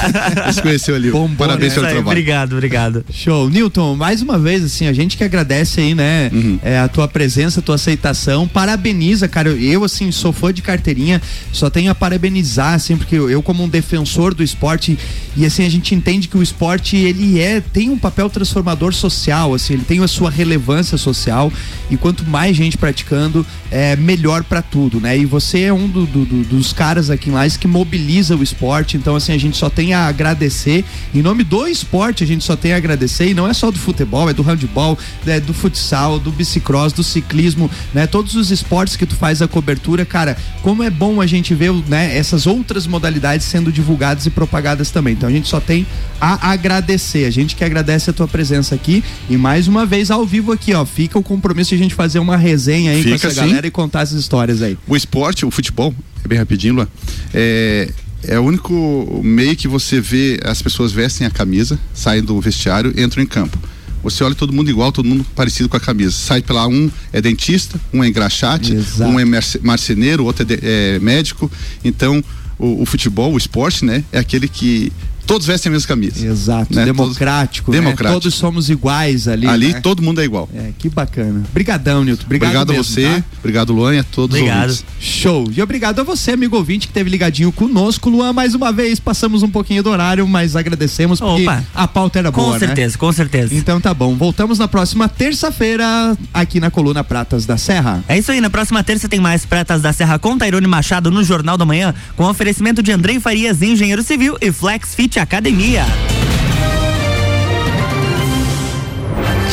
se 0.52 0.60
conheceu 0.60 0.94
ali. 0.94 1.10
Bom, 1.10 1.30
Parabéns 1.34 1.74
pelo 1.74 1.86
trabalho. 1.86 2.06
Obrigado, 2.06 2.52
obrigado. 2.52 3.04
Show. 3.10 3.48
Newton, 3.48 3.96
mais 3.96 4.22
uma 4.22 4.38
vez, 4.38 4.64
assim, 4.64 4.86
a 4.86 4.92
gente 4.92 5.16
que 5.16 5.24
agradece 5.24 5.80
aí, 5.80 5.94
né, 5.94 6.30
uhum. 6.32 6.58
é, 6.62 6.78
a 6.78 6.88
tua 6.88 7.06
presença, 7.06 7.60
a 7.60 7.62
tua 7.62 7.76
aceitação. 7.76 8.48
Parabeniza, 8.48 9.28
cara. 9.28 9.50
Eu, 9.50 9.84
assim, 9.84 10.10
sou 10.10 10.32
fã 10.32 10.52
de 10.52 10.62
carteirinha, 10.62 11.20
só 11.52 11.70
tenho 11.70 11.90
a 11.90 11.94
parabenizar, 11.94 12.74
assim, 12.74 12.96
porque 12.96 13.14
eu, 13.14 13.30
eu 13.30 13.42
como 13.42 13.62
um 13.62 13.68
defensor 13.68 14.34
do 14.34 14.42
esporte, 14.42 14.98
e 15.36 15.44
assim, 15.46 15.64
a 15.64 15.70
gente 15.70 15.94
entende 15.94 16.28
que 16.28 16.36
o 16.36 16.42
esporte, 16.42 16.96
ele 16.96 17.40
é, 17.40 17.60
tem 17.60 17.90
um 17.90 17.98
papel 17.98 18.28
transformador 18.28 18.92
social 18.92 19.43
assim, 19.52 19.74
ele 19.74 19.84
tem 19.84 20.02
a 20.02 20.08
sua 20.08 20.30
relevância 20.30 20.96
social 20.96 21.52
e 21.90 21.96
quanto 21.96 22.24
mais 22.24 22.56
gente 22.56 22.78
praticando, 22.78 23.44
é 23.70 23.96
melhor 23.96 24.44
para 24.44 24.62
tudo, 24.62 25.00
né? 25.00 25.18
E 25.18 25.26
você 25.26 25.62
é 25.62 25.72
um 25.72 25.88
do, 25.88 26.06
do, 26.06 26.24
dos 26.44 26.72
caras 26.72 27.10
aqui 27.10 27.30
em 27.30 27.32
Lages 27.32 27.56
que 27.56 27.66
mobiliza 27.66 28.36
o 28.36 28.42
esporte, 28.42 28.96
então 28.96 29.16
assim, 29.16 29.32
a 29.32 29.38
gente 29.38 29.56
só 29.56 29.68
tem 29.68 29.92
a 29.92 30.06
agradecer, 30.06 30.84
em 31.12 31.20
nome 31.20 31.42
do 31.42 31.66
esporte 31.66 32.22
a 32.22 32.26
gente 32.26 32.44
só 32.44 32.54
tem 32.54 32.72
a 32.72 32.76
agradecer 32.76 33.28
e 33.28 33.34
não 33.34 33.48
é 33.48 33.52
só 33.52 33.70
do 33.70 33.78
futebol, 33.78 34.30
é 34.30 34.32
do 34.32 34.42
handball, 34.42 34.96
é 35.26 35.40
do 35.40 35.52
futsal, 35.52 36.18
do 36.18 36.30
bicicross, 36.30 36.92
do 36.92 37.02
ciclismo, 37.02 37.70
né? 37.92 38.06
Todos 38.06 38.36
os 38.36 38.50
esportes 38.50 38.94
que 38.96 39.04
tu 39.04 39.16
faz 39.16 39.42
a 39.42 39.48
cobertura, 39.48 40.04
cara, 40.04 40.36
como 40.62 40.82
é 40.82 40.90
bom 40.90 41.20
a 41.20 41.26
gente 41.26 41.54
ver, 41.54 41.72
né, 41.88 42.16
essas 42.16 42.46
outras 42.46 42.86
modalidades 42.86 43.46
sendo 43.46 43.72
divulgadas 43.72 44.26
e 44.26 44.30
propagadas 44.30 44.90
também. 44.90 45.14
Então 45.14 45.28
a 45.28 45.32
gente 45.32 45.48
só 45.48 45.60
tem 45.60 45.86
a 46.20 46.52
agradecer. 46.52 47.24
A 47.24 47.30
gente 47.30 47.56
que 47.56 47.64
agradece 47.64 48.10
a 48.10 48.12
tua 48.12 48.28
presença 48.28 48.74
aqui 48.74 49.02
e 49.28 49.33
mais 49.36 49.68
uma 49.68 49.86
vez 49.86 50.10
ao 50.10 50.24
vivo 50.26 50.52
aqui, 50.52 50.72
ó. 50.74 50.84
Fica 50.84 51.18
o 51.18 51.22
compromisso 51.22 51.70
de 51.70 51.76
a 51.76 51.78
gente 51.78 51.94
fazer 51.94 52.18
uma 52.18 52.36
resenha 52.36 52.92
aí 52.92 53.02
Fica 53.02 53.10
com 53.10 53.14
essa 53.26 53.28
assim. 53.28 53.48
galera 53.48 53.66
e 53.66 53.70
contar 53.70 54.02
essas 54.02 54.18
histórias 54.18 54.62
aí. 54.62 54.76
O 54.86 54.96
esporte, 54.96 55.44
o 55.44 55.50
futebol, 55.50 55.94
é 56.24 56.28
bem 56.28 56.38
rapidinho, 56.38 56.74
Luan, 56.74 56.88
é, 57.32 57.90
é 58.22 58.38
o 58.38 58.42
único 58.42 59.20
meio 59.22 59.54
que 59.56 59.68
você 59.68 60.00
vê 60.00 60.40
as 60.44 60.62
pessoas 60.62 60.92
vestem 60.92 61.26
a 61.26 61.30
camisa, 61.30 61.78
saem 61.92 62.22
do 62.22 62.40
vestiário, 62.40 62.92
entram 62.98 63.22
em 63.22 63.26
campo. 63.26 63.58
Você 64.02 64.22
olha 64.22 64.34
todo 64.34 64.52
mundo 64.52 64.70
igual, 64.70 64.92
todo 64.92 65.08
mundo 65.08 65.24
parecido 65.34 65.66
com 65.68 65.78
a 65.78 65.80
camisa. 65.80 66.12
Sai 66.12 66.42
pela 66.42 66.66
um 66.68 66.90
é 67.10 67.22
dentista, 67.22 67.80
um 67.92 68.04
é 68.04 68.08
engraxate, 68.08 68.74
Exato. 68.74 69.10
um 69.10 69.18
é 69.18 69.24
marceneiro, 69.62 70.24
outro 70.24 70.42
é, 70.42 70.44
de, 70.44 70.58
é 70.62 70.98
médico. 70.98 71.50
Então, 71.82 72.22
o, 72.58 72.82
o, 72.82 72.86
futebol, 72.86 73.32
o 73.32 73.38
esporte, 73.38 73.84
né, 73.84 74.04
é 74.12 74.18
aquele 74.18 74.46
que 74.46 74.92
todos 75.26 75.46
vestem 75.46 75.70
a 75.70 75.72
mesma 75.72 75.88
camisa. 75.88 76.26
Exato, 76.26 76.74
né? 76.74 76.84
democrático, 76.84 77.66
todos, 77.66 77.80
né? 77.80 77.84
democrático. 77.84 78.20
Todos 78.20 78.34
somos 78.34 78.70
iguais 78.70 79.28
ali. 79.28 79.46
Ali 79.46 79.72
né? 79.72 79.80
todo 79.80 80.02
mundo 80.02 80.20
é 80.20 80.24
igual. 80.24 80.48
É, 80.54 80.70
que 80.78 80.88
bacana. 80.88 81.42
Obrigadão, 81.50 82.04
Nilton. 82.04 82.24
Obrigado, 82.24 82.48
obrigado 82.48 82.68
mesmo, 82.68 82.80
a 82.80 82.84
você, 82.84 83.20
tá? 83.20 83.24
obrigado 83.38 83.72
Luan 83.72 83.94
e 83.94 83.98
a 83.98 84.04
todos 84.04 84.36
obrigado. 84.36 84.68
os 84.68 84.80
ouvintes. 84.80 84.94
Show. 85.00 85.50
E 85.54 85.62
obrigado 85.62 86.00
a 86.00 86.02
você, 86.02 86.32
amigo 86.32 86.56
ouvinte, 86.56 86.86
que 86.86 86.92
teve 86.92 87.10
ligadinho 87.10 87.50
conosco, 87.52 88.10
Luan, 88.10 88.32
mais 88.32 88.54
uma 88.54 88.72
vez. 88.72 89.00
Passamos 89.00 89.42
um 89.42 89.50
pouquinho 89.50 89.82
do 89.82 89.90
horário, 89.90 90.26
mas 90.26 90.56
agradecemos 90.56 91.20
porque 91.20 91.42
Opa. 91.42 91.64
a 91.74 91.88
pauta 91.88 92.18
era 92.18 92.30
boa, 92.30 92.52
Com 92.52 92.58
certeza, 92.58 92.92
né? 92.92 92.98
com 92.98 93.12
certeza. 93.12 93.54
Então 93.54 93.80
tá 93.80 93.92
bom. 93.94 94.14
Voltamos 94.14 94.58
na 94.58 94.68
próxima 94.68 95.08
terça-feira 95.08 96.16
aqui 96.32 96.60
na 96.60 96.70
coluna 96.70 97.02
Pratas 97.02 97.46
da 97.46 97.56
Serra. 97.56 98.02
É 98.08 98.18
isso 98.18 98.30
aí, 98.30 98.40
na 98.40 98.50
próxima 98.50 98.82
terça 98.82 99.08
tem 99.08 99.20
mais 99.20 99.44
Pratas 99.46 99.82
da 99.82 99.92
Serra 99.92 100.18
com 100.18 100.36
Tairone 100.36 100.66
Machado 100.66 101.10
no 101.10 101.22
Jornal 101.22 101.56
da 101.56 101.64
Manhã, 101.64 101.94
com 102.16 102.24
oferecimento 102.24 102.82
de 102.82 102.92
Andrei 102.92 103.18
Farias, 103.20 103.62
engenheiro 103.62 104.02
civil 104.02 104.36
e 104.40 104.52
Flex 104.52 104.94
Fit 104.94 105.13
Academia. 105.20 105.84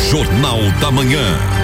Jornal 0.10 0.60
da 0.80 0.92
Manhã. 0.92 1.61